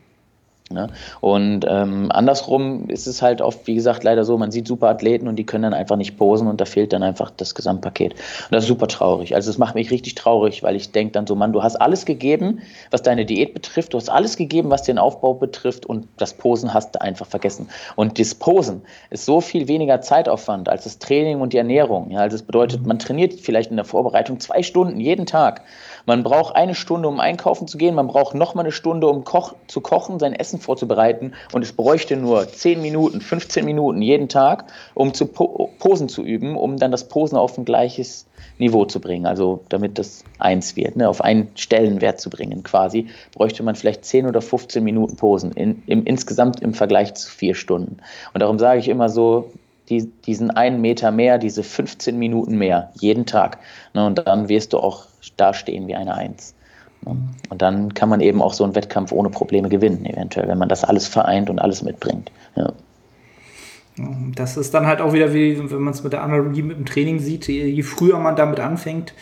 [0.74, 0.88] Ne?
[1.22, 5.28] Und ähm, andersrum ist es halt oft, wie gesagt, leider so, man sieht super Athleten
[5.28, 8.14] und die können dann einfach nicht posen und da fehlt dann einfach das Gesamtpaket.
[8.14, 9.36] Und das ist super traurig.
[9.36, 12.06] Also es macht mich richtig traurig, weil ich denke dann so, Mann, du hast alles
[12.06, 12.62] gegeben,
[12.92, 16.74] was deine Diät betrifft, du hast alles gegeben, was den Aufbau betrifft und das Posen
[16.74, 17.70] hast du einfach vergessen.
[17.96, 22.12] Und das Posen ist so viel weniger Zeitaufwand als das Training und die Ernährung.
[22.12, 25.62] Ja, also das bedeutet, man trainiert vielleicht in der Vorbereitung zwei Stunden jeden Tag.
[26.06, 29.24] Man braucht eine Stunde, um einkaufen zu gehen, man braucht noch mal eine Stunde, um
[29.24, 34.30] koch zu kochen, sein Essen vorzubereiten und es bräuchte nur 10 Minuten, 15 Minuten jeden
[34.30, 38.26] Tag, um zu po Posen zu üben, um dann das Posen auf ein gleiches
[38.58, 43.08] Niveau zu bringen, also damit das eins wird, ne, auf einen Stellenwert zu bringen quasi,
[43.34, 47.56] bräuchte man vielleicht 10 oder 15 Minuten Posen, in, im, insgesamt im Vergleich zu vier
[47.56, 47.98] Stunden.
[48.34, 49.52] Und darum sage ich immer so,
[49.90, 53.60] die, diesen einen Meter mehr, diese 15 Minuten mehr, jeden Tag.
[53.94, 55.08] Ne, und dann wirst du auch
[55.38, 56.56] dastehen wie eine Eins.
[57.06, 57.18] Ne?
[57.50, 60.70] Und dann kann man eben auch so einen Wettkampf ohne Probleme gewinnen, eventuell, wenn man
[60.70, 62.32] das alles vereint und alles mitbringt.
[62.56, 62.74] Ja.
[64.36, 66.86] Das ist dann halt auch wieder wie, wenn man es mit der Analogie mit dem
[66.86, 69.14] Training sieht, je früher man damit anfängt,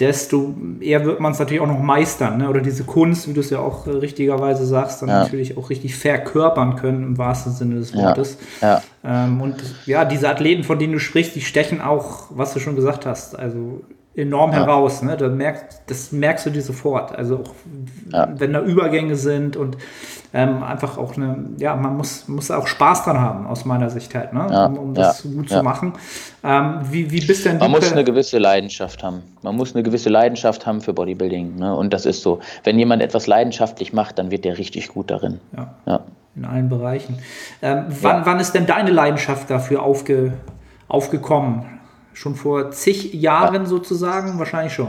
[0.00, 2.38] desto eher wird man es natürlich auch noch meistern.
[2.38, 2.48] Ne?
[2.48, 5.20] Oder diese Kunst, wie du es ja auch äh, richtigerweise sagst, dann ja.
[5.20, 8.38] natürlich auch richtig verkörpern können, im wahrsten Sinne des Wortes.
[8.60, 8.82] Ja.
[9.04, 9.24] Ja.
[9.26, 9.56] Ähm, und
[9.86, 13.38] ja, diese Athleten, von denen du sprichst, die stechen auch, was du schon gesagt hast,
[13.38, 13.82] also
[14.16, 14.58] enorm ja.
[14.58, 15.02] heraus.
[15.02, 15.16] Ne?
[15.16, 17.16] Da merkst, das merkst du dir sofort.
[17.16, 17.54] Also auch
[18.12, 18.28] ja.
[18.36, 19.76] wenn da Übergänge sind und
[20.32, 24.14] ähm, einfach auch eine, ja, man muss, muss auch Spaß dran haben, aus meiner Sicht
[24.14, 24.46] halt, ne?
[24.50, 24.66] Ja.
[24.66, 25.92] um, um das gut zu machen.
[26.42, 29.22] Ähm, wie, wie bist denn Man muss eine gewisse Leidenschaft haben.
[29.42, 31.56] Man muss eine gewisse Leidenschaft haben für Bodybuilding.
[31.56, 31.74] Ne?
[31.74, 32.40] Und das ist so.
[32.64, 35.40] Wenn jemand etwas leidenschaftlich macht, dann wird der richtig gut darin.
[35.86, 36.00] Ja.
[36.36, 37.18] In allen Bereichen.
[37.62, 40.32] Ähm, wann, wann ist denn deine Leidenschaft dafür aufge,
[40.88, 41.73] aufgekommen?
[42.14, 43.66] Schon vor zig Jahren ja.
[43.66, 44.38] sozusagen?
[44.38, 44.88] Wahrscheinlich schon.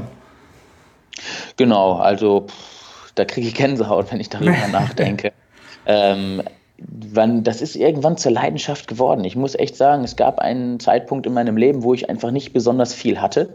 [1.58, 2.48] Genau, also
[3.16, 5.34] da kriege ich Gänsehaut, wenn ich darüber nachdenke.
[5.86, 6.42] Ähm,
[6.78, 9.24] wann, das ist irgendwann zur Leidenschaft geworden.
[9.24, 12.54] Ich muss echt sagen, es gab einen Zeitpunkt in meinem Leben, wo ich einfach nicht
[12.54, 13.50] besonders viel hatte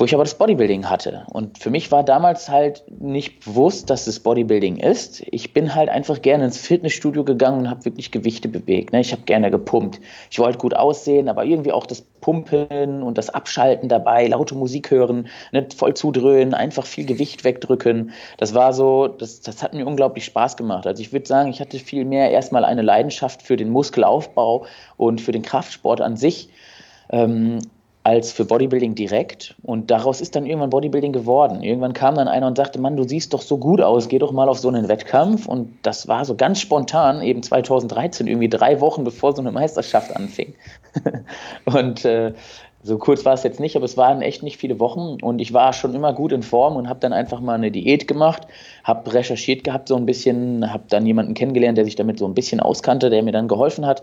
[0.00, 1.26] wo ich aber das Bodybuilding hatte.
[1.30, 5.22] Und für mich war damals halt nicht bewusst, dass es Bodybuilding ist.
[5.30, 8.94] Ich bin halt einfach gerne ins Fitnessstudio gegangen und habe wirklich Gewichte bewegt.
[8.94, 9.02] Ne?
[9.02, 10.00] Ich habe gerne gepumpt.
[10.30, 14.90] Ich wollte gut aussehen, aber irgendwie auch das Pumpen und das Abschalten dabei, laute Musik
[14.90, 15.66] hören, ne?
[15.76, 18.12] voll zudröhnen, einfach viel Gewicht wegdrücken.
[18.38, 20.86] Das war so, das, das hat mir unglaublich Spaß gemacht.
[20.86, 24.64] Also ich würde sagen, ich hatte viel mehr erstmal eine Leidenschaft für den Muskelaufbau
[24.96, 26.48] und für den Kraftsport an sich.
[27.10, 27.58] Ähm,
[28.02, 29.54] als für Bodybuilding direkt.
[29.62, 31.62] Und daraus ist dann irgendwann Bodybuilding geworden.
[31.62, 34.32] Irgendwann kam dann einer und sagte, Mann, du siehst doch so gut aus, geh doch
[34.32, 35.46] mal auf so einen Wettkampf.
[35.46, 40.16] Und das war so ganz spontan, eben 2013, irgendwie drei Wochen bevor so eine Meisterschaft
[40.16, 40.54] anfing.
[41.66, 42.32] und äh,
[42.82, 45.52] so kurz war es jetzt nicht, aber es waren echt nicht viele Wochen und ich
[45.52, 48.46] war schon immer gut in Form und habe dann einfach mal eine Diät gemacht,
[48.84, 52.32] habe recherchiert gehabt so ein bisschen, habe dann jemanden kennengelernt, der sich damit so ein
[52.32, 54.02] bisschen auskannte, der mir dann geholfen hat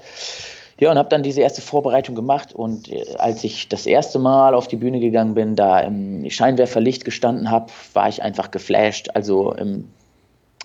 [0.80, 2.54] ja, und habe dann diese erste Vorbereitung gemacht.
[2.54, 7.06] Und äh, als ich das erste Mal auf die Bühne gegangen bin, da im Scheinwerferlicht
[7.06, 9.10] gestanden habe, war ich einfach geflasht.
[9.14, 9.86] Also im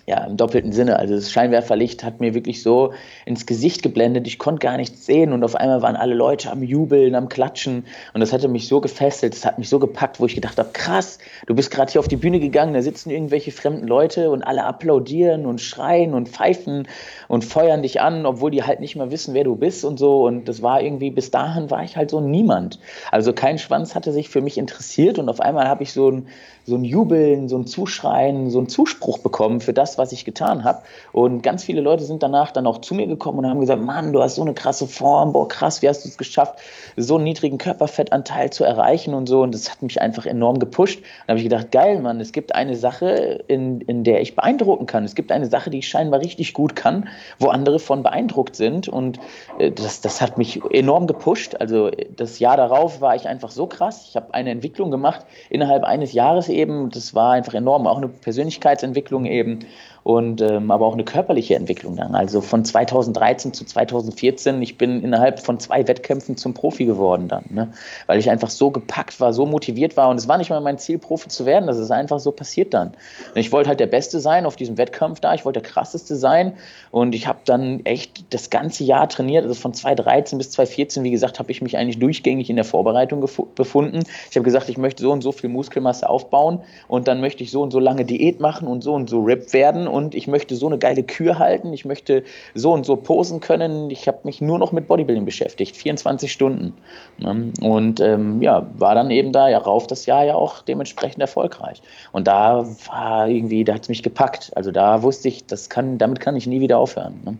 [0.05, 0.99] ja, im doppelten Sinne.
[0.99, 2.93] Also das Scheinwerferlicht hat mir wirklich so
[3.25, 4.27] ins Gesicht geblendet.
[4.27, 7.85] Ich konnte gar nichts sehen und auf einmal waren alle Leute am Jubeln, am Klatschen
[8.13, 10.69] und das hatte mich so gefesselt, das hat mich so gepackt, wo ich gedacht habe,
[10.73, 14.43] krass, du bist gerade hier auf die Bühne gegangen, da sitzen irgendwelche fremden Leute und
[14.43, 16.87] alle applaudieren und schreien und pfeifen
[17.33, 20.27] und feuern dich an, obwohl die halt nicht mal wissen, wer du bist und so
[20.27, 22.77] und das war irgendwie, bis dahin war ich halt so niemand.
[23.11, 26.27] Also kein Schwanz hatte sich für mich interessiert und auf einmal habe ich so ein,
[26.65, 30.63] so ein Jubeln, so ein Zuschreien, so ein Zuspruch bekommen für das, was ich getan
[30.63, 30.83] habe.
[31.11, 34.13] Und ganz viele Leute sind danach dann auch zu mir gekommen und haben gesagt, Mann,
[34.13, 36.59] du hast so eine krasse Form, boah, krass, wie hast du es geschafft,
[36.95, 39.41] so einen niedrigen Körperfettanteil zu erreichen und so.
[39.41, 40.99] Und das hat mich einfach enorm gepusht.
[40.99, 44.35] Und da habe ich gedacht, geil, Mann, es gibt eine Sache, in, in der ich
[44.35, 45.03] beeindrucken kann.
[45.03, 48.87] Es gibt eine Sache, die ich scheinbar richtig gut kann, wo andere von beeindruckt sind.
[48.87, 49.19] Und
[49.57, 51.55] äh, das, das hat mich enorm gepusht.
[51.59, 54.05] Also das Jahr darauf war ich einfach so krass.
[54.09, 56.89] Ich habe eine Entwicklung gemacht innerhalb eines Jahres eben.
[56.89, 57.87] Das war einfach enorm.
[57.87, 59.59] Auch eine Persönlichkeitsentwicklung eben
[60.03, 62.13] und ähm, aber auch eine körperliche Entwicklung dann.
[62.13, 67.45] Also von 2013 zu 2014, ich bin innerhalb von zwei Wettkämpfen zum Profi geworden dann,
[67.49, 67.71] ne?
[68.07, 70.77] weil ich einfach so gepackt war, so motiviert war und es war nicht mal mein
[70.77, 72.89] Ziel, Profi zu werden, das ist einfach so passiert dann.
[73.33, 76.17] Und ich wollte halt der Beste sein auf diesem Wettkampf da, ich wollte der Krasseste
[76.17, 76.53] sein
[76.91, 81.11] und ich habe dann echt das ganze Jahr trainiert, also von 2013 bis 2014, wie
[81.11, 83.21] gesagt, habe ich mich eigentlich durchgängig in der Vorbereitung
[83.55, 84.03] befunden.
[84.29, 87.51] Ich habe gesagt, ich möchte so und so viel Muskelmasse aufbauen und dann möchte ich
[87.51, 90.55] so und so lange Diät machen und so und so RIP werden und ich möchte
[90.55, 92.23] so eine geile Kür halten, ich möchte
[92.53, 93.89] so und so posen können.
[93.89, 96.73] Ich habe mich nur noch mit Bodybuilding beschäftigt, 24 Stunden.
[97.17, 97.51] Ne?
[97.61, 101.81] Und ähm, ja, war dann eben da ja rauf das Jahr ja auch dementsprechend erfolgreich.
[102.11, 104.51] Und da war irgendwie, da hat es mich gepackt.
[104.55, 107.21] Also da wusste ich, das kann, damit kann ich nie wieder aufhören.
[107.23, 107.37] Ne?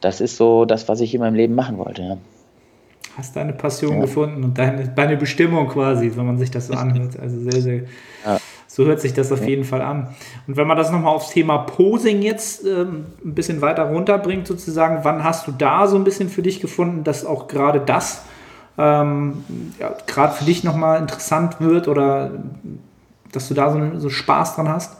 [0.00, 2.02] Das ist so das, was ich in meinem Leben machen wollte.
[2.02, 2.16] Ja
[3.16, 4.00] hast deine Passion ja.
[4.00, 7.18] gefunden und deine, deine Bestimmung quasi, wenn man sich das so anhört.
[7.18, 7.76] Also sehr, sehr,
[8.24, 8.38] ja.
[8.76, 10.08] So hört sich das auf jeden Fall an.
[10.46, 14.98] Und wenn man das nochmal aufs Thema Posing jetzt ähm, ein bisschen weiter runterbringt, sozusagen,
[15.02, 18.24] wann hast du da so ein bisschen für dich gefunden, dass auch gerade das
[18.76, 19.44] ähm,
[19.80, 22.32] ja, gerade für dich nochmal interessant wird oder
[23.32, 24.98] dass du da so, so Spaß dran hast?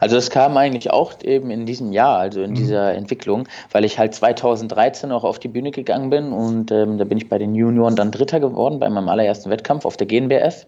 [0.00, 2.54] Also das kam eigentlich auch eben in diesem Jahr, also in mhm.
[2.54, 7.04] dieser Entwicklung, weil ich halt 2013 auch auf die Bühne gegangen bin und ähm, da
[7.04, 10.64] bin ich bei den Junioren dann Dritter geworden bei meinem allerersten Wettkampf auf der GNBF.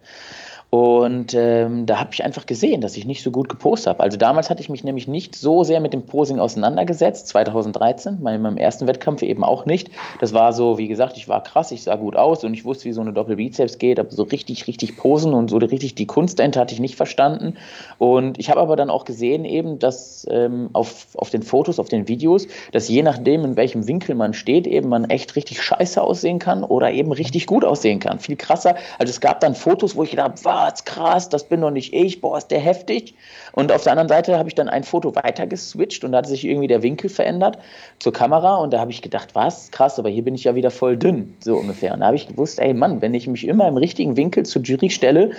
[0.71, 4.01] Und ähm, da habe ich einfach gesehen, dass ich nicht so gut gepostet habe.
[4.01, 8.37] Also damals hatte ich mich nämlich nicht so sehr mit dem Posing auseinandergesetzt, 2013, bei
[8.37, 9.91] meinem ersten Wettkampf eben auch nicht.
[10.21, 12.85] Das war so, wie gesagt, ich war krass, ich sah gut aus und ich wusste,
[12.85, 16.39] wie so eine Doppelbizeps geht, aber so richtig, richtig posen und so richtig die Kunst
[16.39, 17.55] dahinter hatte ich nicht verstanden.
[17.97, 21.89] Und ich habe aber dann auch gesehen eben, dass ähm, auf, auf den Fotos, auf
[21.89, 26.03] den Videos, dass je nachdem, in welchem Winkel man steht, eben man echt richtig scheiße
[26.03, 28.19] aussehen kann oder eben richtig gut aussehen kann.
[28.19, 28.77] Viel krasser.
[28.99, 31.92] Also es gab dann Fotos, wo ich gedacht habe, was krass, das bin doch nicht
[31.94, 33.14] ich, boah, ist der heftig.
[33.52, 36.26] Und auf der anderen Seite habe ich dann ein Foto weiter geswitcht und da hat
[36.26, 37.59] sich irgendwie der Winkel verändert
[37.98, 40.70] zur Kamera und da habe ich gedacht, was, krass, aber hier bin ich ja wieder
[40.70, 41.94] voll dünn, so ungefähr.
[41.94, 44.62] Und da habe ich gewusst, ey Mann, wenn ich mich immer im richtigen Winkel zur
[44.62, 45.30] Jury stelle,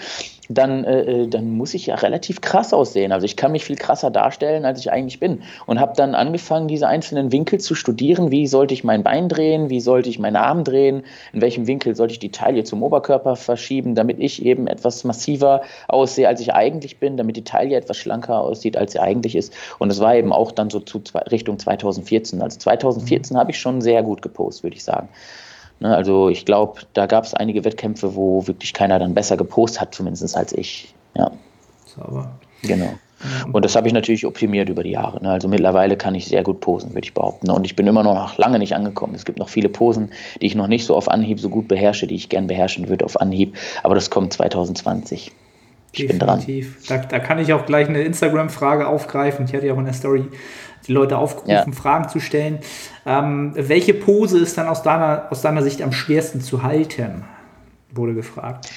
[0.50, 3.12] dann, äh, äh, dann muss ich ja relativ krass aussehen.
[3.12, 5.44] Also ich kann mich viel krasser darstellen, als ich eigentlich bin.
[5.68, 8.32] Und habe dann angefangen, diese einzelnen Winkel zu studieren.
[8.32, 9.70] Wie sollte ich mein Bein drehen?
[9.70, 11.04] Wie sollte ich meinen Arm drehen?
[11.34, 15.62] In welchem Winkel sollte ich die Taille zum Oberkörper verschieben, damit ich eben etwas massiver
[15.88, 19.54] aussehe, als ich eigentlich bin, damit die Taille etwas schlanker aussieht, als sie eigentlich ist.
[19.80, 21.02] Und es war eben auch dann so zu
[21.32, 22.42] Richtung 2014.
[22.42, 25.10] Also 2014 habe ich schon sehr gut gepostet, würde ich sagen.
[25.80, 29.82] Ne, also ich glaube, da gab es einige Wettkämpfe, wo wirklich keiner dann besser gepostet
[29.82, 30.94] hat, zumindest als ich.
[31.16, 31.32] Ja.
[31.86, 32.32] Sauber.
[32.62, 32.94] Genau.
[33.52, 35.22] Und das habe ich natürlich optimiert über die Jahre.
[35.22, 35.32] Ne?
[35.32, 37.48] Also mittlerweile kann ich sehr gut posen, würde ich behaupten.
[37.48, 37.54] Ne?
[37.54, 39.16] Und ich bin immer noch lange nicht angekommen.
[39.16, 40.12] Es gibt noch viele Posen,
[40.42, 43.06] die ich noch nicht so auf Anhieb so gut beherrsche, die ich gern beherrschen würde
[43.06, 43.56] auf Anhieb.
[43.84, 45.32] Aber das kommt 2020.
[45.92, 46.78] Ich Definitiv.
[46.78, 47.02] bin dran.
[47.02, 49.46] Da, da kann ich auch gleich eine Instagram-Frage aufgreifen.
[49.46, 50.26] Ich hatte ja auch in der Story
[50.88, 51.66] die Leute aufgerufen, ja.
[51.72, 52.60] Fragen zu stellen.
[53.06, 57.26] Ähm, welche Pose ist dann aus deiner, aus deiner Sicht am schwersten zu halten?
[57.92, 58.70] Wurde gefragt.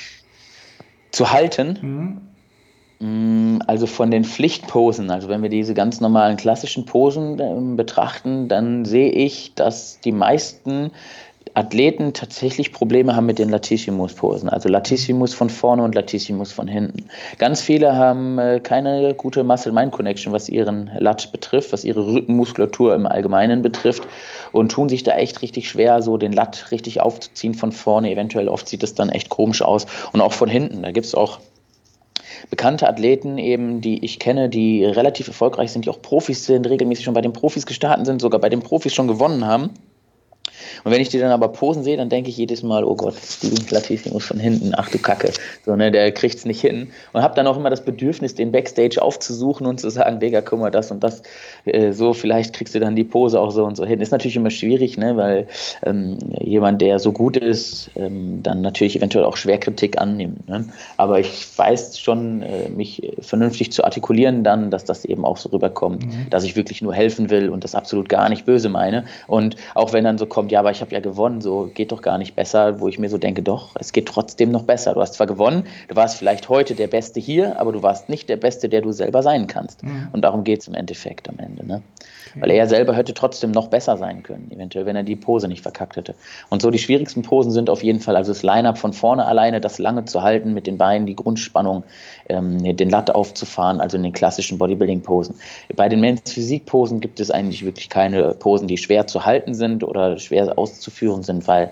[1.11, 1.79] Zu halten?
[1.83, 2.32] Mhm.
[3.03, 8.47] Mm, also von den Pflichtposen, also wenn wir diese ganz normalen klassischen Posen äh, betrachten,
[8.47, 10.93] dann sehe ich, dass die meisten
[11.55, 17.07] Athleten tatsächlich Probleme haben mit den Latissimus-Posen, also Latissimus von vorne und Latissimus von hinten.
[17.39, 23.09] Ganz viele haben äh, keine gute Muscle-Mind-Connection, was ihren Lat betrifft, was ihre Rückenmuskulatur im
[23.09, 24.07] Allgemeinen betrifft
[24.53, 28.13] und tun sich da echt richtig schwer, so den Lat richtig aufzuziehen von vorne.
[28.13, 30.83] Eventuell oft sieht es dann echt komisch aus und auch von hinten.
[30.83, 31.41] Da gibt es auch
[32.51, 37.05] bekannte Athleten eben, die ich kenne, die relativ erfolgreich sind, die auch Profis sind, regelmäßig
[37.05, 39.71] schon bei den Profis gestartet sind, sogar bei den Profis schon gewonnen haben
[40.85, 43.15] und wenn ich die dann aber posen sehe, dann denke ich jedes Mal, oh Gott,
[43.15, 45.33] Steven Latissimus von hinten, ach du Kacke,
[45.65, 46.91] so, ne, der kriegt's nicht hin.
[47.13, 50.61] Und habe dann auch immer das Bedürfnis, den Backstage aufzusuchen und zu sagen, Digga, guck
[50.61, 51.23] mal, das und das,
[51.65, 54.01] äh, so, vielleicht kriegst du dann die Pose auch so und so hin.
[54.01, 55.47] Ist natürlich immer schwierig, ne, weil
[55.85, 60.49] ähm, jemand, der so gut ist, ähm, dann natürlich eventuell auch Schwerkritik annimmt.
[60.49, 60.67] Ne?
[60.97, 65.49] Aber ich weiß schon, äh, mich vernünftig zu artikulieren dann, dass das eben auch so
[65.51, 66.31] rüberkommt, mhm.
[66.31, 69.05] dass ich wirklich nur helfen will und das absolut gar nicht böse meine.
[69.27, 72.03] Und auch wenn dann so kommt, ja, aber ich habe ja gewonnen, so geht doch
[72.03, 74.93] gar nicht besser, wo ich mir so denke, doch, es geht trotzdem noch besser.
[74.93, 78.29] Du hast zwar gewonnen, du warst vielleicht heute der Beste hier, aber du warst nicht
[78.29, 79.83] der Beste, der du selber sein kannst.
[79.83, 80.09] Mhm.
[80.13, 81.67] Und darum geht es im Endeffekt am Ende.
[81.67, 81.81] Ne?
[82.33, 82.43] Okay.
[82.43, 85.63] Weil er selber hätte trotzdem noch besser sein können, eventuell, wenn er die Pose nicht
[85.63, 86.15] verkackt hätte.
[86.51, 89.59] Und so die schwierigsten Posen sind auf jeden Fall, also das Line-Up von vorne alleine,
[89.59, 91.83] das lange zu halten mit den Beinen, die Grundspannung,
[92.33, 95.37] ähm, den Latt aufzufahren, also in den klassischen Bodybuilding-Posen.
[95.77, 99.85] Bei den Men's Physik-Posen gibt es eigentlich wirklich keine Posen, die schwer zu halten sind
[99.85, 101.71] oder schwer auszuführen sind, weil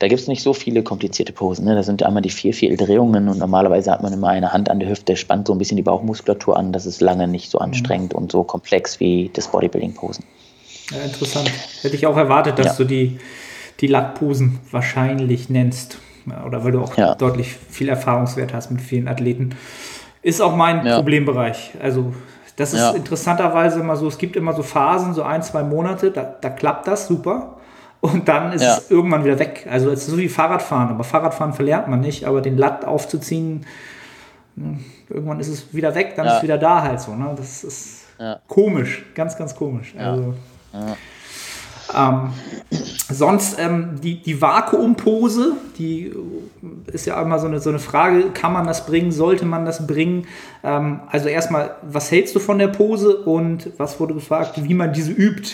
[0.00, 1.64] da gibt es nicht so viele komplizierte Posen.
[1.64, 1.74] Ne?
[1.74, 4.80] Da sind einmal die vier, vier Drehungen und normalerweise hat man immer eine Hand an
[4.80, 6.72] der Hüfte, spannt so ein bisschen die Bauchmuskulatur an.
[6.72, 8.18] Das ist lange nicht so anstrengend mhm.
[8.18, 10.24] und so komplex wie das Bodybuilding-Posen.
[10.90, 11.50] Ja, interessant.
[11.82, 12.74] Hätte ich auch erwartet, dass ja.
[12.74, 13.18] du die,
[13.80, 15.98] die Lattposen wahrscheinlich nennst.
[16.46, 17.14] Oder weil du auch ja.
[17.14, 19.50] deutlich viel Erfahrungswert hast mit vielen Athleten.
[20.22, 21.72] Ist auch mein Problembereich.
[21.82, 22.14] Also
[22.56, 26.22] das ist interessanterweise immer so, es gibt immer so Phasen, so ein, zwei Monate, da,
[26.22, 27.56] da klappt das super.
[28.00, 28.76] Und dann ist ja.
[28.76, 29.66] es irgendwann wieder weg.
[29.70, 33.64] Also es ist so wie Fahrradfahren, aber Fahrradfahren verlernt man nicht, aber den Latt aufzuziehen,
[34.56, 36.32] hm, irgendwann ist es wieder weg, dann ja.
[36.32, 37.14] ist es wieder da halt so.
[37.14, 37.32] Ne?
[37.34, 38.40] Das ist ja.
[38.46, 39.94] komisch, ganz, ganz komisch.
[39.98, 40.34] Also,
[41.96, 42.32] ähm,
[43.10, 46.12] sonst ähm, die, die Vakuumpose, die
[46.92, 49.86] ist ja immer so eine, so eine Frage, kann man das bringen, sollte man das
[49.86, 50.26] bringen?
[50.62, 54.92] Ähm, also erstmal, was hältst du von der Pose und was wurde gefragt, wie man
[54.92, 55.50] diese übt?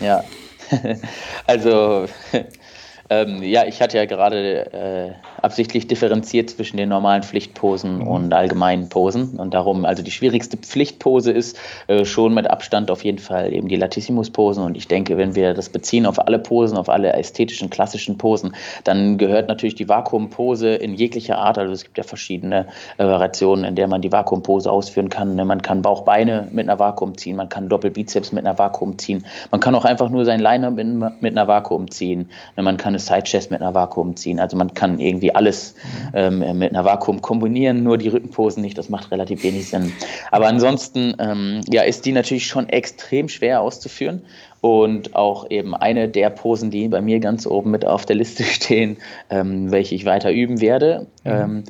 [0.00, 0.24] Ja,
[1.46, 2.06] also
[3.10, 8.06] ähm, ja, ich hatte ja gerade äh, absichtlich differenziert zwischen den normalen Pflichtposen mhm.
[8.06, 9.38] und allgemeinen Posen.
[9.38, 13.68] Und darum, also die schwierigste Pflichtpose ist äh, schon mit Abstand auf jeden Fall eben
[13.68, 14.64] die Latissimus-Posen.
[14.64, 18.56] Und ich denke, wenn wir das beziehen auf alle Posen, auf alle ästhetischen, klassischen Posen,
[18.84, 21.58] dann gehört natürlich die Vakuumpose in jeglicher Art.
[21.58, 25.36] Also es gibt ja verschiedene äh, Variationen, in der man die Vakuumpose ausführen kann.
[25.36, 29.60] Man kann Bauchbeine mit einer Vakuum ziehen, man kann Doppelbizeps mit einer Vakuum ziehen, man
[29.60, 30.86] kann auch einfach nur sein Liner mit,
[31.20, 32.30] mit einer Vakuum ziehen.
[32.56, 34.40] Man kann eine Side-Chest mit einer Vakuum ziehen.
[34.40, 35.74] Also man kann irgendwie alles
[36.14, 38.78] ähm, mit einer Vakuum kombinieren, nur die Rückenposen nicht.
[38.78, 39.92] Das macht relativ wenig Sinn.
[40.30, 44.22] Aber ansonsten ähm, ja, ist die natürlich schon extrem schwer auszuführen.
[44.60, 48.44] Und auch eben eine der Posen, die bei mir ganz oben mit auf der Liste
[48.44, 48.96] stehen,
[49.28, 51.06] ähm, welche ich weiter üben werde.
[51.24, 51.64] Mhm.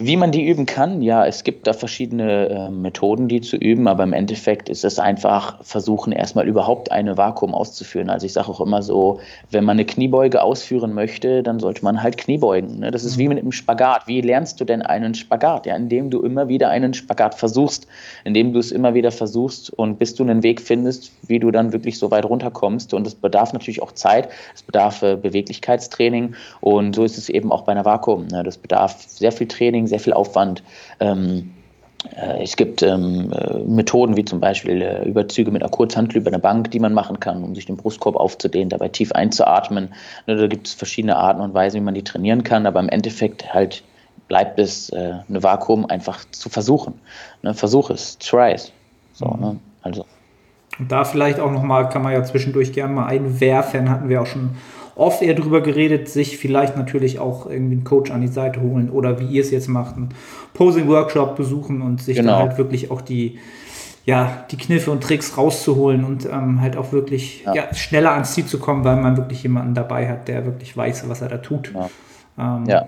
[0.00, 3.88] Wie man die üben kann, ja, es gibt da verschiedene äh, Methoden, die zu üben,
[3.88, 8.08] aber im Endeffekt ist es einfach versuchen, erstmal überhaupt eine Vakuum auszuführen.
[8.08, 9.18] Also ich sage auch immer so,
[9.50, 12.78] wenn man eine Kniebeuge ausführen möchte, dann sollte man halt Kniebeugen.
[12.78, 12.92] Ne?
[12.92, 14.06] Das ist wie mit einem Spagat.
[14.06, 15.66] Wie lernst du denn einen Spagat?
[15.66, 17.88] Ja, indem du immer wieder einen Spagat versuchst,
[18.22, 21.72] indem du es immer wieder versuchst und bis du einen Weg findest, wie du dann
[21.72, 22.94] wirklich so weit runterkommst.
[22.94, 27.50] Und es bedarf natürlich auch Zeit, es bedarf äh, Beweglichkeitstraining und so ist es eben
[27.50, 28.28] auch bei einer Vakuum.
[28.28, 28.44] Ne?
[28.44, 30.62] Das bedarf sehr viel Training, sehr viel Aufwand.
[31.00, 31.50] Ähm,
[32.16, 36.28] äh, es gibt ähm, äh, Methoden wie zum Beispiel äh, Überzüge mit einer Kurzhantel über
[36.28, 39.92] eine Bank, die man machen kann, um sich den Brustkorb aufzudehnen, dabei tief einzuatmen.
[40.26, 42.88] Ne, da gibt es verschiedene Arten und Weisen, wie man die trainieren kann, aber im
[42.88, 43.82] Endeffekt halt
[44.28, 46.94] bleibt es äh, eine Vakuum einfach zu versuchen.
[47.42, 48.72] Ne, versuch es, try es.
[49.12, 49.40] So, mhm.
[49.40, 49.56] ne?
[49.82, 50.04] Also.
[50.78, 54.26] Und da vielleicht auch nochmal, kann man ja zwischendurch gerne mal einwerfen, hatten wir auch
[54.26, 54.50] schon
[54.98, 58.90] oft eher drüber geredet, sich vielleicht natürlich auch irgendwie einen Coach an die Seite holen
[58.90, 60.10] oder wie ihr es jetzt macht, einen
[60.54, 62.32] Posing-Workshop besuchen und sich genau.
[62.32, 63.38] dann halt wirklich auch die,
[64.04, 67.54] ja, die Kniffe und Tricks rauszuholen und ähm, halt auch wirklich ja.
[67.54, 67.74] ja.
[67.74, 71.20] schneller ans Ziel zu kommen, weil man wirklich jemanden dabei hat, der wirklich weiß, was
[71.20, 71.72] er da tut.
[71.72, 72.56] Ja.
[72.56, 72.86] Ähm, ja.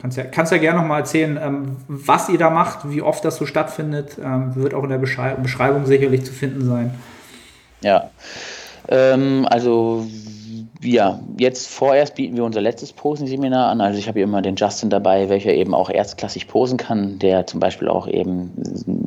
[0.00, 3.24] Kannst ja, kannst ja gerne noch mal erzählen, ähm, was ihr da macht, wie oft
[3.24, 4.18] das so stattfindet.
[4.22, 6.94] Ähm, wird auch in der Beschreibung sicherlich zu finden sein.
[7.80, 8.10] Ja,
[8.88, 10.06] ähm, also
[10.84, 13.80] ja, jetzt vorerst bieten wir unser letztes Posenseminar an.
[13.80, 17.46] Also ich habe hier immer den Justin dabei, welcher eben auch erstklassig posen kann, der
[17.46, 18.52] zum Beispiel auch eben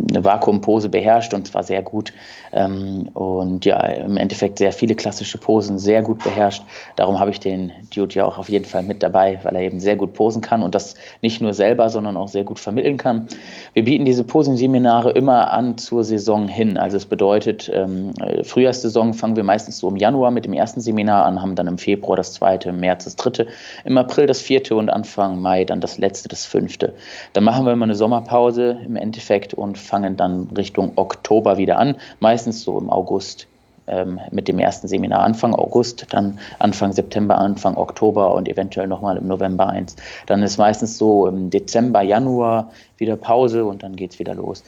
[0.09, 2.13] eine Vakuumpose beherrscht und zwar sehr gut.
[2.51, 6.63] Ähm, und ja, im Endeffekt sehr viele klassische Posen sehr gut beherrscht.
[6.95, 9.79] Darum habe ich den Dude ja auch auf jeden Fall mit dabei, weil er eben
[9.79, 13.27] sehr gut posen kann und das nicht nur selber, sondern auch sehr gut vermitteln kann.
[13.73, 16.77] Wir bieten diese Posenseminare immer an zur Saison hin.
[16.77, 18.13] Also es bedeutet, ähm,
[18.43, 21.73] Frühjahrssaison fangen wir meistens so im Januar mit dem ersten Seminar an, haben dann dann
[21.73, 23.47] im Februar das zweite, im März das dritte,
[23.83, 26.93] im April das vierte und Anfang Mai dann das letzte, das fünfte.
[27.33, 31.95] Dann machen wir immer eine Sommerpause im Endeffekt und fangen dann Richtung Oktober wieder an,
[32.19, 33.47] meistens so im August
[33.87, 39.17] ähm, mit dem ersten Seminar Anfang August, dann Anfang September, Anfang Oktober und eventuell nochmal
[39.17, 39.95] im November eins.
[40.25, 44.63] Dann ist meistens so im Dezember, Januar wieder Pause und dann geht es wieder los.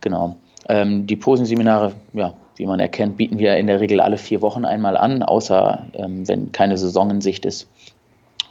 [0.00, 0.36] Genau.
[0.68, 4.64] Ähm, die Posenseminare, ja, wie man erkennt, bieten wir in der Regel alle vier Wochen
[4.64, 7.66] einmal an, außer ähm, wenn keine Saison in Sicht ist.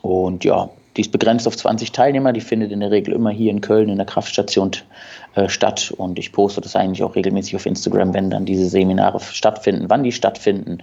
[0.02, 2.34] Und ja, die ist begrenzt auf 20 Teilnehmer.
[2.34, 4.72] Die findet in der Regel immer hier in Köln in der Kraftstation
[5.36, 5.94] äh, statt.
[5.96, 10.04] Und ich poste das eigentlich auch regelmäßig auf Instagram, wenn dann diese Seminare stattfinden, wann
[10.04, 10.80] die stattfinden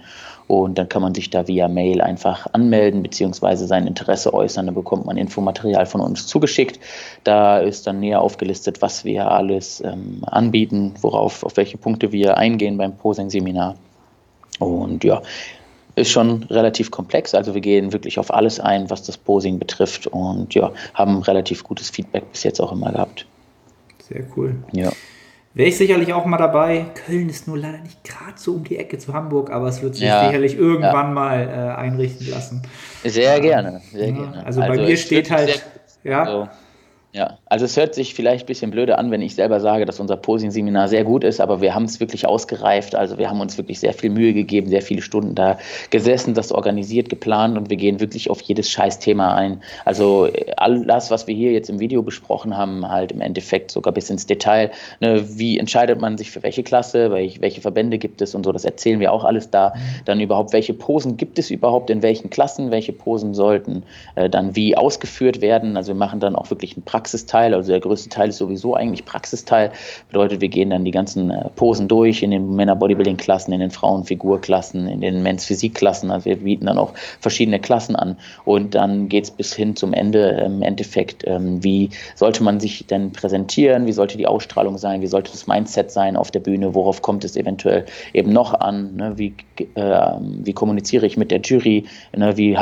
[0.49, 3.55] Und dann kann man sich da via Mail einfach anmelden bzw.
[3.67, 4.65] sein Interesse äußern.
[4.65, 6.79] Dann bekommt man Infomaterial von uns zugeschickt.
[7.23, 12.37] Da ist dann näher aufgelistet, was wir alles ähm, anbieten, worauf, auf welche Punkte wir
[12.37, 13.75] eingehen beim Posing-Seminar.
[14.57, 15.21] Und ja,
[15.93, 17.35] ist schon relativ komplex.
[17.35, 21.63] Also wir gehen wirklich auf alles ein, was das Posing betrifft und ja, haben relativ
[21.63, 23.27] gutes Feedback bis jetzt auch immer gehabt.
[23.99, 24.55] Sehr cool.
[24.71, 24.91] Ja.
[25.53, 26.85] Wäre ich sicherlich auch mal dabei.
[27.05, 29.95] Köln ist nur leider nicht gerade so um die Ecke zu Hamburg, aber es wird
[29.95, 31.13] sich ja, sicherlich irgendwann ja.
[31.13, 32.61] mal äh, einrichten lassen.
[33.03, 34.45] Sehr gerne, sehr gerne.
[34.45, 35.65] Also, also bei mir steht halt,
[36.03, 36.25] ja.
[36.25, 36.49] So
[37.11, 39.99] ja, also es hört sich vielleicht ein bisschen blöde an, wenn ich selber sage, dass
[39.99, 42.93] unser Posing-Seminar sehr gut ist, aber wir haben es wirklich ausgereift.
[42.93, 45.57] Also wir haben uns wirklich sehr viel Mühe gegeben, sehr viele Stunden da
[45.89, 49.63] gesessen, das organisiert, geplant und wir gehen wirklich auf jedes Scheißthema ein.
[49.85, 53.91] Also all das, was wir hier jetzt im Video besprochen haben, halt im Endeffekt sogar
[53.91, 54.69] bis ins Detail.
[54.99, 58.65] Ne, wie entscheidet man sich für welche Klasse, welche, Verbände gibt es und so, das
[58.65, 59.73] erzählen wir auch alles da.
[60.05, 63.81] Dann überhaupt, welche Posen gibt es überhaupt in welchen Klassen, welche Posen sollten
[64.13, 65.75] äh, dann wie ausgeführt werden.
[65.75, 69.05] Also wir machen dann auch wirklich einen Praxisteil, also der größte Teil ist sowieso eigentlich
[69.05, 69.71] Praxisteil.
[70.09, 74.87] Bedeutet, wir gehen dann die ganzen äh, Posen durch in den Männer-Bodybuilding-Klassen, in den Frauen-Figur-Klassen,
[74.87, 76.11] in den Men's-Physik-Klassen.
[76.11, 78.17] Also wir bieten dann auch verschiedene Klassen an.
[78.43, 82.85] Und dann geht es bis hin zum Ende im Endeffekt, ähm, wie sollte man sich
[82.85, 86.75] denn präsentieren, wie sollte die Ausstrahlung sein, wie sollte das Mindset sein auf der Bühne,
[86.75, 89.13] worauf kommt es eventuell eben noch an, ne?
[89.15, 89.33] wie,
[89.75, 92.35] äh, wie kommuniziere ich mit der Jury, ne?
[92.35, 92.57] wie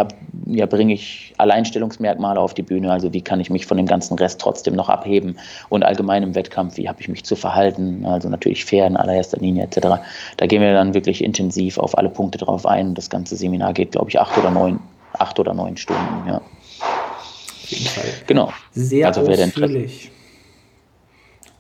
[0.45, 4.17] ja, bringe ich Alleinstellungsmerkmale auf die Bühne, also wie kann ich mich von dem ganzen
[4.17, 5.37] Rest trotzdem noch abheben
[5.69, 9.37] und allgemein im Wettkampf, wie habe ich mich zu verhalten, also natürlich fair in allererster
[9.37, 10.01] Linie etc.
[10.37, 12.95] Da gehen wir dann wirklich intensiv auf alle Punkte drauf ein.
[12.95, 14.79] Das ganze Seminar geht, glaube ich, acht oder neun,
[15.13, 16.37] acht oder neun Stunden, ja.
[16.37, 18.05] Auf jeden Fall.
[18.27, 18.53] Genau.
[18.71, 20.11] Sehr also, ausführlich.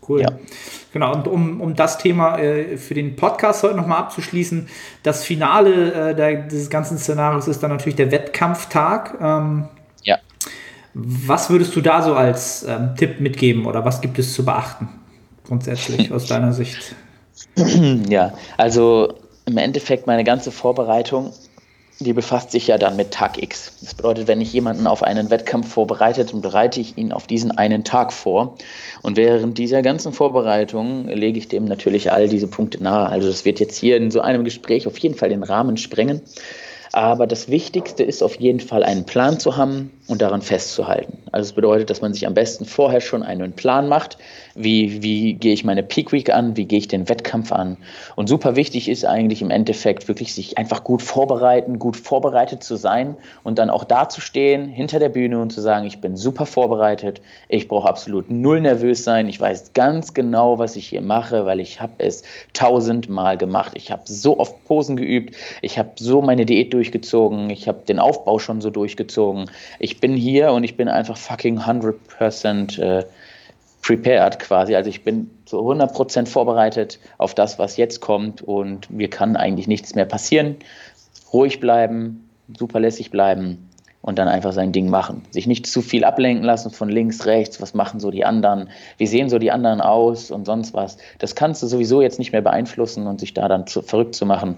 [0.07, 0.21] Cool.
[0.21, 0.29] Ja.
[0.97, 4.67] Genau, und um, um das Thema äh, für den Podcast heute nochmal abzuschließen,
[5.03, 9.13] das Finale äh, der, dieses ganzen Szenarios ist dann natürlich der Wettkampftag.
[9.21, 9.67] Ähm,
[10.95, 14.89] was würdest du da so als ähm, Tipp mitgeben oder was gibt es zu beachten,
[15.45, 16.95] grundsätzlich aus deiner Sicht?
[18.09, 19.13] Ja, also
[19.45, 21.31] im Endeffekt meine ganze Vorbereitung,
[21.99, 23.71] die befasst sich ja dann mit Tag X.
[23.81, 27.51] Das bedeutet, wenn ich jemanden auf einen Wettkampf vorbereite, dann bereite ich ihn auf diesen
[27.51, 28.55] einen Tag vor.
[29.01, 33.09] Und während dieser ganzen Vorbereitung lege ich dem natürlich all diese Punkte nahe.
[33.09, 36.21] Also das wird jetzt hier in so einem Gespräch auf jeden Fall den Rahmen sprengen.
[36.93, 41.17] Aber das Wichtigste ist auf jeden Fall einen Plan zu haben und daran festzuhalten.
[41.31, 44.17] Also es bedeutet, dass man sich am besten vorher schon einen Plan macht,
[44.55, 47.77] wie, wie gehe ich meine Peak Week an, wie gehe ich den Wettkampf an.
[48.15, 52.77] Und super wichtig ist eigentlich im Endeffekt wirklich sich einfach gut vorbereiten, gut vorbereitet zu
[52.77, 57.21] sein und dann auch dazustehen hinter der Bühne und zu sagen, ich bin super vorbereitet,
[57.49, 61.59] ich brauche absolut null nervös sein, ich weiß ganz genau, was ich hier mache, weil
[61.59, 63.73] ich habe es tausendmal gemacht.
[63.75, 67.99] Ich habe so oft Posen geübt, ich habe so meine Diät durchgezogen, ich habe den
[67.99, 69.49] Aufbau schon so durchgezogen.
[69.79, 73.05] Ich bin hier und ich bin einfach fucking 100% äh,
[73.81, 74.75] prepared quasi.
[74.75, 79.67] Also ich bin zu 100% vorbereitet auf das, was jetzt kommt und mir kann eigentlich
[79.67, 80.57] nichts mehr passieren.
[81.31, 83.69] Ruhig bleiben, zuverlässig bleiben
[84.01, 85.23] und dann einfach sein Ding machen.
[85.31, 89.07] Sich nicht zu viel ablenken lassen von links, rechts, was machen so die anderen, wie
[89.07, 90.97] sehen so die anderen aus und sonst was.
[91.19, 94.25] Das kannst du sowieso jetzt nicht mehr beeinflussen und sich da dann zu, verrückt zu
[94.25, 94.57] machen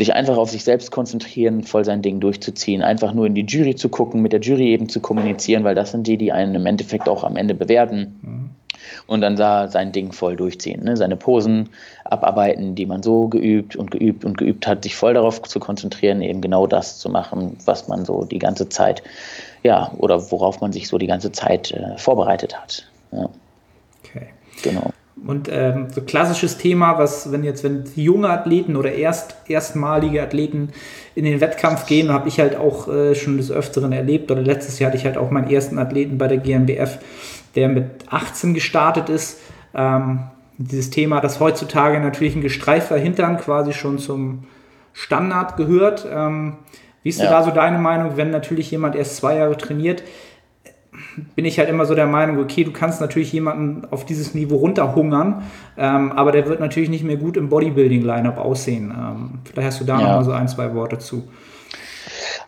[0.00, 3.74] sich einfach auf sich selbst konzentrieren, voll sein Ding durchzuziehen, einfach nur in die Jury
[3.74, 6.64] zu gucken, mit der Jury eben zu kommunizieren, weil das sind die, die einen im
[6.64, 8.18] Endeffekt auch am Ende bewerten.
[8.22, 8.50] Mhm.
[9.06, 10.96] Und dann da sein Ding voll durchziehen, ne?
[10.96, 11.68] seine Posen
[12.04, 16.22] abarbeiten, die man so geübt und geübt und geübt hat, sich voll darauf zu konzentrieren,
[16.22, 19.02] eben genau das zu machen, was man so die ganze Zeit,
[19.62, 22.86] ja, oder worauf man sich so die ganze Zeit äh, vorbereitet hat.
[23.12, 23.28] Ja.
[24.02, 24.28] Okay.
[24.62, 24.92] Genau.
[25.26, 30.70] Und ähm, so klassisches Thema, was, wenn jetzt, wenn junge Athleten oder erst, erstmalige Athleten
[31.14, 34.30] in den Wettkampf gehen, habe ich halt auch äh, schon des Öfteren erlebt.
[34.30, 36.98] Oder letztes Jahr hatte ich halt auch meinen ersten Athleten bei der GmbF,
[37.54, 39.40] der mit 18 gestartet ist.
[39.74, 40.20] Ähm,
[40.56, 44.44] dieses Thema, dass heutzutage natürlich ein gestreifter Hintern quasi schon zum
[44.92, 46.06] Standard gehört.
[46.10, 46.56] Ähm,
[47.02, 47.30] wie ist ja.
[47.30, 50.02] da so deine Meinung, wenn natürlich jemand erst zwei Jahre trainiert?
[51.34, 54.56] Bin ich halt immer so der Meinung, okay, du kannst natürlich jemanden auf dieses Niveau
[54.56, 55.42] runterhungern,
[55.76, 58.92] ähm, aber der wird natürlich nicht mehr gut im Bodybuilding-Lineup aussehen.
[58.96, 60.06] Ähm, vielleicht hast du da ja.
[60.06, 61.24] noch mal so ein, zwei Worte zu.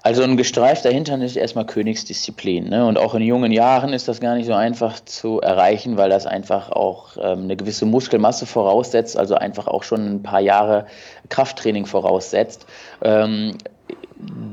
[0.04, 2.68] Also ein gestreifter Hintern ist erstmal Königsdisziplin.
[2.68, 2.84] Ne?
[2.84, 6.26] Und auch in jungen Jahren ist das gar nicht so einfach zu erreichen, weil das
[6.26, 10.86] einfach auch ähm, eine gewisse Muskelmasse voraussetzt, also einfach auch schon ein paar Jahre
[11.28, 12.66] Krafttraining voraussetzt.
[13.02, 13.56] Ähm,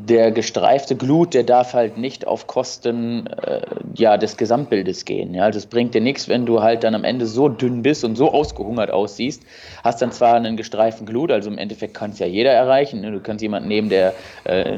[0.09, 3.61] der gestreifte Glut, der darf halt nicht auf Kosten äh,
[3.95, 5.35] ja, des Gesamtbildes gehen.
[5.35, 5.43] Ja?
[5.43, 8.15] Also es bringt dir nichts, wenn du halt dann am Ende so dünn bist und
[8.15, 9.43] so ausgehungert aussiehst,
[9.83, 13.01] hast dann zwar einen gestreiften Glut, also im Endeffekt kann es ja jeder erreichen.
[13.01, 13.11] Ne?
[13.11, 14.13] Du kannst jemanden nehmen, der
[14.45, 14.77] äh,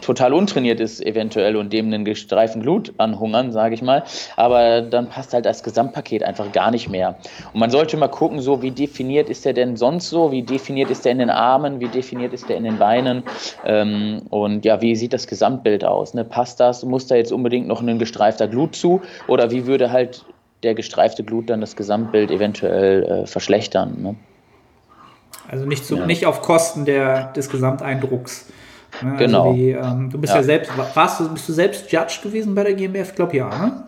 [0.00, 4.04] total untrainiert ist eventuell und dem einen gestreiften Glut anhungern, sage ich mal,
[4.36, 7.16] aber dann passt halt das Gesamtpaket einfach gar nicht mehr.
[7.52, 10.90] Und man sollte mal gucken, so wie definiert ist der denn sonst so, wie definiert
[10.90, 13.22] ist der in den Armen, wie definiert ist der in den Beinen
[13.66, 16.14] ähm, und ja, wie sieht das Gesamtbild aus?
[16.14, 16.24] Ne?
[16.24, 16.84] Passt das?
[16.84, 19.02] Muss da jetzt unbedingt noch ein gestreifter Glut zu?
[19.28, 20.24] Oder wie würde halt
[20.62, 23.96] der gestreifte Glut dann das Gesamtbild eventuell äh, verschlechtern?
[24.00, 24.14] Ne?
[25.48, 26.06] Also nicht, zu, ja.
[26.06, 28.48] nicht auf Kosten der, des Gesamteindrucks.
[29.02, 29.12] Ne?
[29.12, 29.54] Also genau.
[29.54, 30.40] Wie, ähm, du bist ja.
[30.40, 30.44] ja.
[30.44, 33.10] selbst, warst du, bist du selbst Judge gewesen bei der GmbF?
[33.10, 33.84] Ich glaube ja, ne?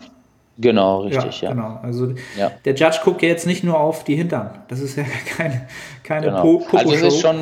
[0.59, 1.49] Genau, richtig, ja.
[1.49, 1.55] ja.
[1.55, 1.79] Genau.
[1.83, 2.51] Also ja.
[2.65, 4.49] der Judge guckt ja jetzt nicht nur auf die Hintern.
[4.67, 5.03] Das ist ja
[5.37, 5.67] keine,
[6.03, 6.41] keine genau.
[6.41, 7.37] Po Also es ist schon,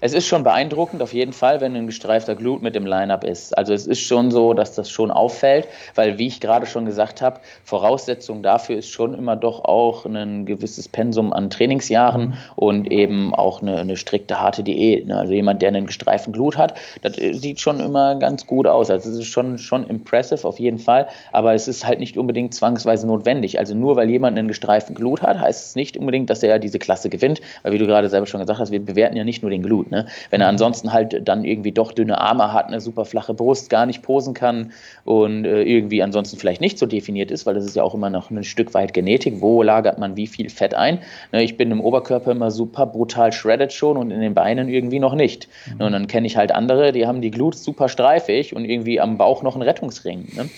[0.00, 3.56] es ist schon beeindruckend auf jeden Fall, wenn ein gestreifter Glut mit dem Line-Up ist.
[3.56, 7.20] Also es ist schon so, dass das schon auffällt, weil wie ich gerade schon gesagt
[7.20, 13.34] habe, Voraussetzung dafür ist schon immer doch auch ein gewisses Pensum an Trainingsjahren und eben
[13.34, 15.06] auch eine, eine, strikte harte Diät.
[15.06, 15.18] Ne?
[15.18, 18.90] Also jemand, der einen gestreiften Glut hat, das sieht schon immer ganz gut aus.
[18.90, 22.54] Also es ist schon, schon impressive auf jeden Fall, aber es ist halt nicht unbedingt
[22.54, 23.58] zwangsweise notwendig.
[23.58, 26.78] Also nur weil jemand einen gestreiften Glut hat, heißt es nicht unbedingt, dass er diese
[26.78, 29.50] Klasse gewinnt, weil wie du gerade selber schon gesagt hast, wir bewerten ja nicht nur
[29.50, 29.89] den Glut.
[29.90, 30.06] Ne?
[30.30, 33.86] Wenn er ansonsten halt dann irgendwie doch dünne Arme hat, eine super flache Brust, gar
[33.86, 34.72] nicht posen kann
[35.04, 38.10] und äh, irgendwie ansonsten vielleicht nicht so definiert ist, weil das ist ja auch immer
[38.10, 41.00] noch ein Stück weit Genetik, wo lagert man wie viel Fett ein.
[41.32, 44.98] Ne, ich bin im Oberkörper immer super brutal shredded schon und in den Beinen irgendwie
[44.98, 45.48] noch nicht.
[45.66, 45.86] Mhm.
[45.86, 49.18] Und dann kenne ich halt andere, die haben die Glutes super streifig und irgendwie am
[49.18, 50.28] Bauch noch einen Rettungsring.
[50.34, 50.48] Ne?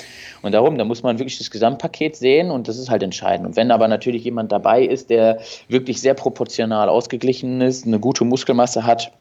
[0.42, 3.46] Und darum, da muss man wirklich das Gesamtpaket sehen und das ist halt entscheidend.
[3.46, 8.24] Und wenn aber natürlich jemand dabei ist, der wirklich sehr proportional ausgeglichen ist, eine gute
[8.24, 9.12] Muskelmasse hat,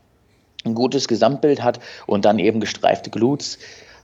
[0.65, 3.57] ein gutes Gesamtbild hat und dann eben gestreifte Glutes,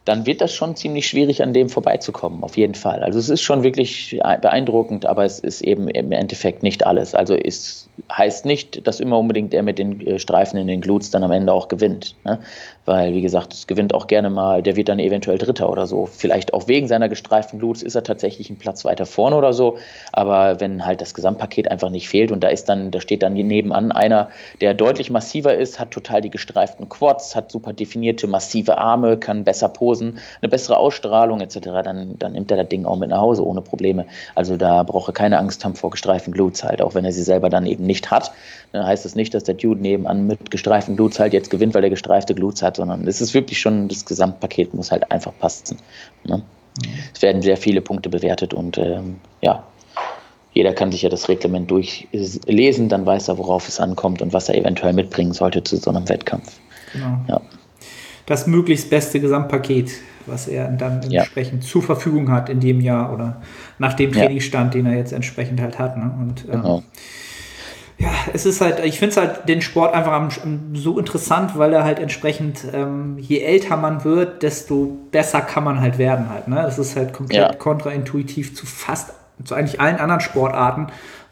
[0.07, 3.03] dann wird das schon ziemlich schwierig, an dem vorbeizukommen, auf jeden Fall.
[3.03, 7.13] Also es ist schon wirklich beeindruckend, aber es ist eben im Endeffekt nicht alles.
[7.13, 11.11] Also es heißt nicht, dass immer unbedingt der mit den äh, Streifen in den Glutes
[11.11, 12.15] dann am Ende auch gewinnt.
[12.23, 12.39] Ne?
[12.85, 16.05] Weil, wie gesagt, es gewinnt auch gerne mal, der wird dann eventuell Dritter oder so.
[16.05, 19.77] Vielleicht auch wegen seiner gestreiften Glutes ist er tatsächlich einen Platz weiter vorne oder so.
[20.13, 23.33] Aber wenn halt das Gesamtpaket einfach nicht fehlt und da ist dann, da steht dann
[23.33, 24.29] nebenan einer,
[24.61, 29.43] der deutlich massiver ist, hat total die gestreiften Quads, hat super definierte, massive Arme, kann
[29.43, 33.21] besser posen, eine bessere Ausstrahlung etc., dann, dann nimmt er das Ding auch mit nach
[33.21, 34.05] Hause ohne Probleme.
[34.35, 37.23] Also da braucht er keine Angst haben vor gestreiften Glutes halt, auch wenn er sie
[37.23, 38.31] selber dann eben nicht hat.
[38.71, 41.83] Dann heißt das nicht, dass der Dude nebenan mit gestreiften Glutes halt jetzt gewinnt, weil
[41.83, 45.77] er gestreifte Glutes hat, sondern es ist wirklich schon, das Gesamtpaket muss halt einfach passen.
[46.23, 46.37] Ne?
[46.37, 46.89] Mhm.
[47.13, 49.63] Es werden sehr viele Punkte bewertet und ähm, ja,
[50.53, 54.49] jeder kann sich ja das Reglement durchlesen, dann weiß er, worauf es ankommt und was
[54.49, 56.59] er eventuell mitbringen sollte zu so einem Wettkampf.
[56.93, 57.19] Genau.
[57.27, 57.41] Ja.
[58.27, 59.91] Das möglichst beste Gesamtpaket,
[60.27, 61.69] was er dann entsprechend ja.
[61.69, 63.41] zur Verfügung hat in dem Jahr oder
[63.79, 65.97] nach dem Trainingsstand, den er jetzt entsprechend halt hat.
[65.97, 66.11] Ne?
[66.19, 66.83] Und, ähm, genau.
[67.99, 70.29] Ja, es ist halt, ich finde es halt den Sport einfach
[70.73, 75.81] so interessant, weil er halt entsprechend, ähm, je älter man wird, desto besser kann man
[75.81, 76.47] halt werden halt.
[76.47, 76.57] Ne?
[76.57, 77.53] Das ist halt komplett ja.
[77.53, 79.13] kontraintuitiv zu fast,
[79.43, 80.87] zu eigentlich allen anderen Sportarten,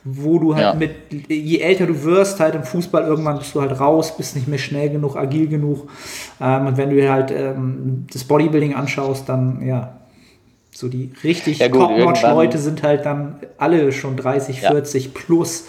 [0.08, 0.74] wo du halt ja.
[0.76, 4.47] mit, je älter du wirst, halt im Fußball irgendwann bist du halt raus, bist nicht
[4.47, 5.89] mehr schnell genug, agil genug.
[6.39, 9.97] Ähm, und wenn du halt ähm, das Bodybuilding anschaust, dann ja,
[10.72, 15.66] so die richtig ja, Top-Notch-Leute sind halt dann alle schon 30, 40 plus.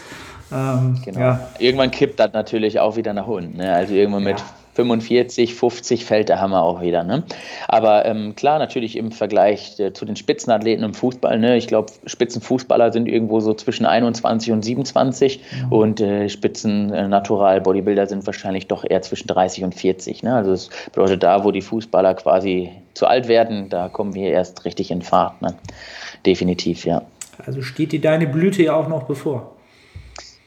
[0.53, 1.19] Ähm, genau.
[1.19, 1.49] ja.
[1.59, 3.57] Irgendwann kippt das natürlich auch wieder nach unten.
[3.57, 3.73] Ne?
[3.73, 4.45] Also irgendwann mit
[4.77, 7.03] 45, 50 fällt der Hammer auch wieder.
[7.03, 7.25] Ne?
[7.67, 11.39] Aber ähm, klar, natürlich im Vergleich äh, zu den Spitzenathleten im Fußball.
[11.39, 11.57] Ne?
[11.57, 15.73] Ich glaube, Spitzenfußballer sind irgendwo so zwischen 21 und 27 mhm.
[15.73, 20.23] und äh, Spitzen-Natural-Bodybuilder sind wahrscheinlich doch eher zwischen 30 und 40.
[20.23, 20.35] Ne?
[20.35, 24.65] Also das bedeutet, da, wo die Fußballer quasi zu alt werden, da kommen wir erst
[24.67, 25.41] richtig in Fahrt.
[25.41, 25.55] Ne?
[26.27, 27.03] Definitiv, ja.
[27.45, 29.56] Also steht dir deine Blüte ja auch noch bevor.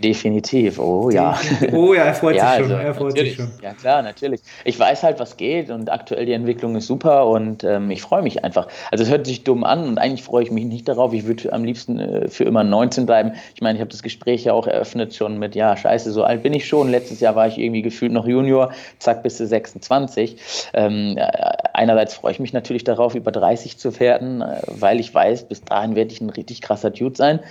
[0.01, 1.37] Definitiv, oh ja.
[1.73, 2.71] Oh ja, er freut ja, sich schon.
[2.71, 3.51] Also, er freut sich schon.
[3.61, 4.39] Ja, klar, natürlich.
[4.63, 8.21] Ich weiß halt, was geht und aktuell die Entwicklung ist super und ähm, ich freue
[8.21, 8.69] mich einfach.
[8.91, 11.11] Also es hört sich dumm an und eigentlich freue ich mich nicht darauf.
[11.11, 13.33] Ich würde am liebsten äh, für immer 19 bleiben.
[13.55, 16.43] Ich meine, ich habe das Gespräch ja auch eröffnet schon mit, ja, scheiße, so alt
[16.43, 16.89] bin ich schon.
[16.89, 20.37] Letztes Jahr war ich irgendwie gefühlt noch Junior, zack, bis zu 26.
[20.75, 21.27] Ähm, äh,
[21.73, 25.61] einerseits freue ich mich natürlich darauf, über 30 zu werden, äh, weil ich weiß, bis
[25.61, 27.41] dahin werde ich ein richtig krasser Dude sein.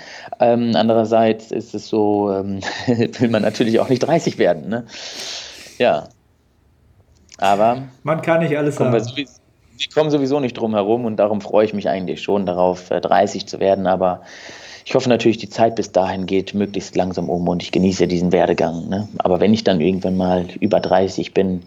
[0.41, 2.61] Ähm, andererseits ist es so, ähm,
[3.19, 4.69] will man natürlich auch nicht 30 werden.
[4.69, 4.87] Ne?
[5.79, 6.09] Ja.
[7.39, 7.85] Aber.
[8.03, 8.93] Man kann nicht alles haben.
[8.93, 9.27] Wir,
[9.79, 13.43] wir kommen sowieso nicht drum herum und darum freue ich mich eigentlich schon darauf, 30
[13.43, 13.87] äh, zu werden.
[13.87, 14.23] Aber
[14.85, 18.33] ich hoffe natürlich, die Zeit bis dahin geht möglichst langsam um und ich genieße diesen
[18.33, 18.89] Werdegang.
[18.89, 19.09] Ne?
[19.19, 21.63] Aber wenn ich dann irgendwann mal über 30 bin,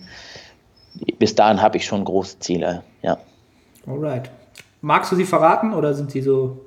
[1.20, 3.18] bis dahin habe ich schon große Ziele, ja.
[3.88, 4.30] Alright.
[4.82, 6.58] Magst du sie verraten oder sind sie so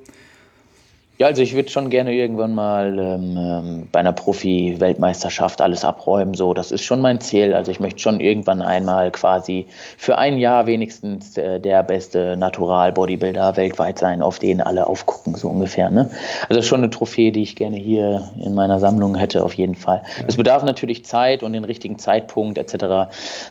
[1.17, 6.35] ja, also ich würde schon gerne irgendwann mal ähm, ähm, bei einer Profi-Weltmeisterschaft alles abräumen.
[6.35, 7.55] So, das ist schon mein Ziel.
[7.55, 13.57] Also ich möchte schon irgendwann einmal quasi für ein Jahr wenigstens äh, der beste Natural-Bodybuilder
[13.57, 15.89] weltweit sein, auf den alle aufgucken, so ungefähr.
[15.89, 16.11] Ne?
[16.49, 20.03] Also schon eine Trophäe, die ich gerne hier in meiner Sammlung hätte, auf jeden Fall.
[20.27, 22.75] Es bedarf natürlich Zeit und den richtigen Zeitpunkt etc.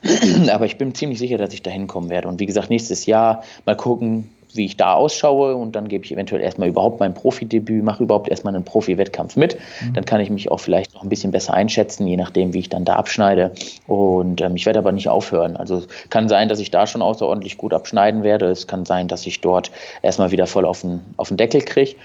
[0.52, 2.28] Aber ich bin ziemlich sicher, dass ich da hinkommen werde.
[2.28, 6.12] Und wie gesagt, nächstes Jahr mal gucken, wie ich da ausschaue und dann gebe ich
[6.12, 9.58] eventuell erstmal überhaupt mein Profidebüt, mache überhaupt erstmal einen Profi-Wettkampf mit.
[9.82, 9.94] Mhm.
[9.94, 12.70] Dann kann ich mich auch vielleicht noch ein bisschen besser einschätzen, je nachdem, wie ich
[12.70, 13.52] dann da abschneide.
[13.88, 15.58] Und ähm, ich werde aber nicht aufhören.
[15.58, 18.48] Also es kann sein, dass ich da schon außerordentlich gut abschneiden werde.
[18.48, 21.96] Es kann sein, dass ich dort erstmal wieder voll auf den, auf den Deckel kriege.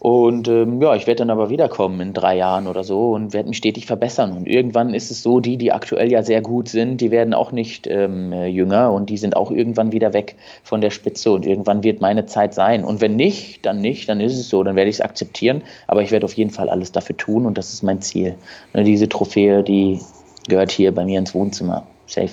[0.00, 3.48] Und ähm, ja, ich werde dann aber wiederkommen in drei Jahren oder so und werde
[3.48, 4.32] mich stetig verbessern.
[4.36, 7.50] Und irgendwann ist es so, die, die aktuell ja sehr gut sind, die werden auch
[7.50, 11.46] nicht ähm, äh, jünger und die sind auch irgendwann wieder weg von der Spitze und
[11.46, 12.84] irgendwann wird meine Zeit sein.
[12.84, 15.62] Und wenn nicht, dann nicht, dann ist es so, dann werde ich es akzeptieren.
[15.88, 18.36] Aber ich werde auf jeden Fall alles dafür tun und das ist mein Ziel.
[18.72, 20.00] Und diese Trophäe, die
[20.48, 21.86] gehört hier bei mir ins Wohnzimmer.
[22.06, 22.30] Safe.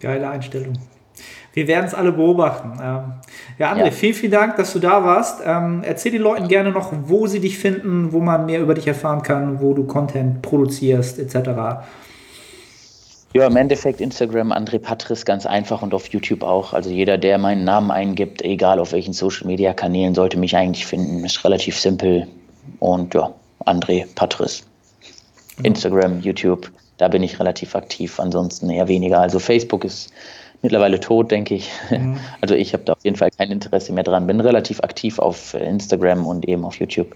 [0.00, 0.74] Geile Einstellung.
[1.56, 2.72] Wir werden es alle beobachten.
[2.82, 3.14] Ähm,
[3.58, 3.90] ja, André, ja.
[3.90, 5.40] vielen, vielen Dank, dass du da warst.
[5.42, 8.86] Ähm, erzähl den Leuten gerne noch, wo sie dich finden, wo man mehr über dich
[8.86, 11.48] erfahren kann, wo du Content produzierst, etc.
[13.32, 16.74] Ja, im Endeffekt Instagram André Patris ganz einfach und auf YouTube auch.
[16.74, 20.84] Also jeder, der meinen Namen eingibt, egal auf welchen Social Media Kanälen, sollte mich eigentlich
[20.84, 21.24] finden.
[21.24, 22.26] Ist relativ simpel.
[22.80, 23.32] Und ja,
[23.64, 24.62] André Patris.
[25.62, 28.20] Instagram, YouTube, da bin ich relativ aktiv.
[28.20, 29.20] Ansonsten eher weniger.
[29.20, 30.12] Also Facebook ist
[30.62, 31.70] mittlerweile tot, denke ich.
[31.90, 32.18] Mhm.
[32.40, 34.26] Also ich habe da auf jeden Fall kein Interesse mehr dran.
[34.26, 37.14] Bin relativ aktiv auf Instagram und eben auf YouTube.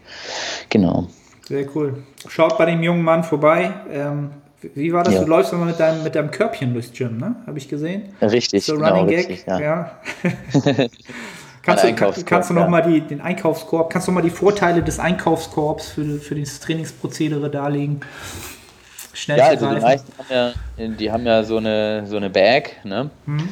[0.69, 1.07] Genau.
[1.47, 2.03] Sehr cool.
[2.29, 3.73] Schaut bei dem jungen Mann vorbei.
[3.93, 4.31] Ähm,
[4.75, 5.15] wie war das?
[5.15, 5.23] Ja.
[5.23, 7.37] Du läufst immer mit deinem, mit deinem Körbchen durchs Gym, ne?
[7.47, 8.15] Habe ich gesehen.
[8.21, 8.65] Richtig.
[8.65, 9.29] So genau, Running Gag.
[9.29, 9.61] Richtig, ja.
[9.61, 9.91] ja.
[11.63, 12.69] kannst, du, kann, kannst du noch ja.
[12.69, 16.61] mal die, den Einkaufskorb, kannst du noch mal die Vorteile des Einkaufskorbs für, für das
[16.61, 18.01] Trainingsprozedere darlegen?
[19.13, 22.85] Schnell ja, also die meisten haben ja, die haben ja so eine, so eine Bag,
[22.85, 23.11] ne?
[23.27, 23.49] Mhm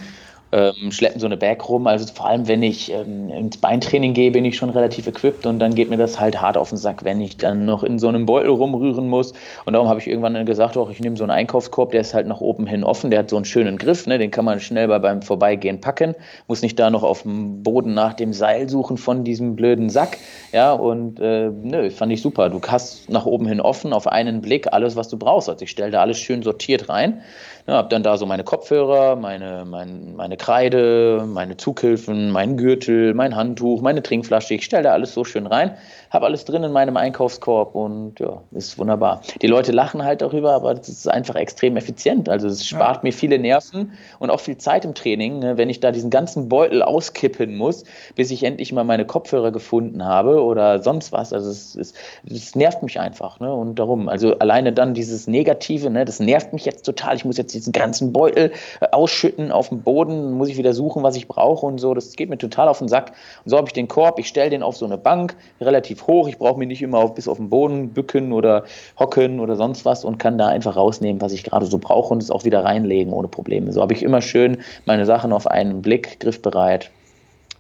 [0.53, 1.87] ähm, schleppen so eine Bag rum.
[1.87, 5.59] Also vor allem, wenn ich ähm, ins Beintraining gehe, bin ich schon relativ equipped und
[5.59, 8.09] dann geht mir das halt hart auf den Sack, wenn ich dann noch in so
[8.09, 9.35] einem Beutel rumrühren muss.
[9.67, 12.15] Und darum habe ich irgendwann dann gesagt, auch ich nehme so einen Einkaufskorb, der ist
[12.15, 14.19] halt nach oben hin offen, der hat so einen schönen Griff, ne?
[14.19, 16.15] den kann man schnell beim Vorbeigehen packen,
[16.47, 20.17] muss nicht da noch auf dem Boden nach dem Seil suchen von diesem blöden Sack.
[20.53, 22.49] Ja, und äh, nö, fand ich super.
[22.49, 25.49] Du hast nach oben hin offen, auf einen Blick alles, was du brauchst.
[25.49, 27.21] Also ich stelle da alles schön sortiert rein.
[27.69, 33.13] Ja, habe dann da so meine Kopfhörer, meine, mein, meine Kreide, meine Zughilfen, meinen Gürtel,
[33.13, 34.55] mein Handtuch, meine Trinkflasche.
[34.55, 35.77] Ich stelle da alles so schön rein
[36.11, 39.23] habe alles drin in meinem Einkaufskorb und ja, ist wunderbar.
[39.43, 42.29] Die Leute lachen halt darüber, aber das ist einfach extrem effizient.
[42.29, 43.01] Also es spart ja.
[43.05, 46.49] mir viele Nerven und auch viel Zeit im Training, ne, wenn ich da diesen ganzen
[46.49, 47.85] Beutel auskippen muss,
[48.15, 51.33] bis ich endlich mal meine Kopfhörer gefunden habe oder sonst was.
[51.33, 51.95] Also es, es,
[52.29, 53.41] es nervt mich einfach.
[53.41, 53.53] Ne?
[53.53, 57.17] Und darum, also alleine dann dieses Negative, ne, das nervt mich jetzt total.
[57.17, 61.03] Ich muss jetzt diesen ganzen Beutel äh, ausschütten auf dem Boden, muss ich wieder suchen,
[61.03, 61.95] was ich brauche und so.
[61.95, 63.13] Das geht mir total auf den Sack.
[63.45, 66.07] Und so habe ich den Korb, ich stelle den auf so eine Bank, relativ relativ
[66.07, 66.29] hoch.
[66.29, 68.65] Ich brauche mich nicht immer auf, bis auf den Boden bücken oder
[68.99, 72.23] hocken oder sonst was und kann da einfach rausnehmen, was ich gerade so brauche und
[72.23, 73.73] es auch wieder reinlegen ohne Probleme.
[73.73, 76.91] So habe ich immer schön meine Sachen auf einen Blick, griffbereit.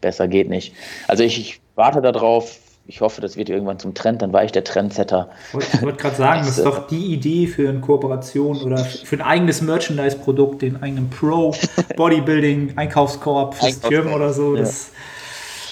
[0.01, 0.74] Besser geht nicht.
[1.09, 2.59] Also ich, ich warte darauf.
[2.91, 5.28] Ich hoffe, das wird irgendwann zum Trend, dann war ich der Trendsetter.
[5.59, 9.20] Ich wollte gerade sagen, das ist doch die Idee für eine Kooperation oder für ein
[9.20, 14.57] eigenes Merchandise-Produkt, den eigenen Pro-Bodybuilding-Einkaufskorb fürs Gym oder so.
[14.57, 14.93] Das,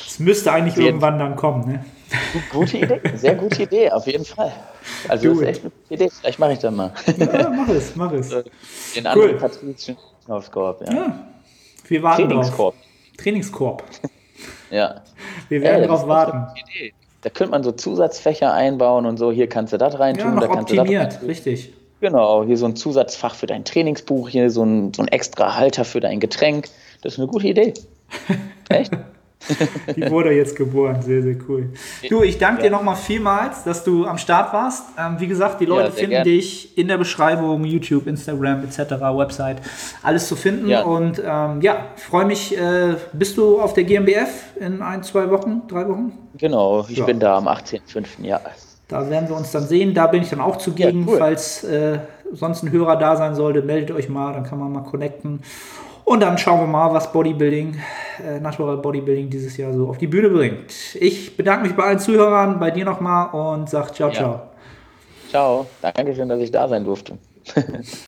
[0.05, 1.67] das müsste eigentlich irgendwann dann kommen.
[1.67, 1.83] Ne?
[2.51, 4.53] Gute Idee, sehr gute Idee, auf jeden Fall.
[5.09, 6.11] Also das ist echt eine gute Idee.
[6.11, 6.93] Vielleicht mache ich das mal.
[7.19, 8.29] Ja, mach es, mach es.
[8.29, 8.45] Den
[8.97, 9.07] cool.
[9.07, 9.97] anderen Patricien
[10.29, 10.95] Aufskorb, ja.
[10.95, 11.27] ja.
[11.89, 12.75] Wir warten Trainingskorb.
[12.75, 12.85] Drauf.
[13.17, 13.85] Trainingskorb.
[14.71, 15.03] ja.
[15.49, 16.47] Wir werden ja, darauf warten.
[17.23, 20.43] Da könnte man so Zusatzfächer einbauen und so, hier kannst du das reintun, ja, noch
[20.43, 21.73] da kannst optimiert, du das richtig.
[22.01, 25.85] Genau, hier so ein Zusatzfach für dein Trainingsbuch, hier so ein, so ein extra Halter
[25.85, 26.69] für dein Getränk.
[27.03, 27.75] Das ist eine gute Idee.
[28.69, 28.93] Echt?
[29.97, 31.03] Die wurde jetzt geboren.
[31.03, 31.71] Sehr, sehr cool.
[32.09, 32.69] Du, ich danke ja.
[32.69, 34.85] dir nochmal vielmals, dass du am Start warst.
[34.99, 36.25] Ähm, wie gesagt, die Leute ja, finden gern.
[36.25, 39.59] dich in der Beschreibung, YouTube, Instagram etc., Website,
[40.03, 40.69] alles zu finden.
[40.69, 40.83] Ja.
[40.83, 42.57] Und ähm, ja, freue mich.
[42.57, 44.29] Äh, bist du auf der GmbF
[44.61, 46.13] in ein, zwei Wochen, drei Wochen?
[46.39, 48.23] Genau, ich bin da am 18.05.
[48.23, 48.41] Ja.
[48.89, 49.95] Da werden wir uns dann sehen.
[49.95, 51.07] Da bin ich dann auch zugegen.
[51.09, 51.19] Cool.
[51.19, 51.99] Falls äh,
[52.33, 55.41] sonst ein Hörer da sein sollte, meldet euch mal, dann kann man mal connecten.
[56.07, 57.81] Und dann schauen wir mal, was Bodybuilding,
[58.25, 60.73] äh, Natural Bodybuilding dieses Jahr so auf die Bühne bringt.
[60.95, 64.31] Ich bedanke mich bei allen Zuhörern, bei dir nochmal und sage ciao, ciao.
[64.31, 64.51] Ja.
[65.29, 67.19] Ciao, danke schön, dass ich da sein durfte.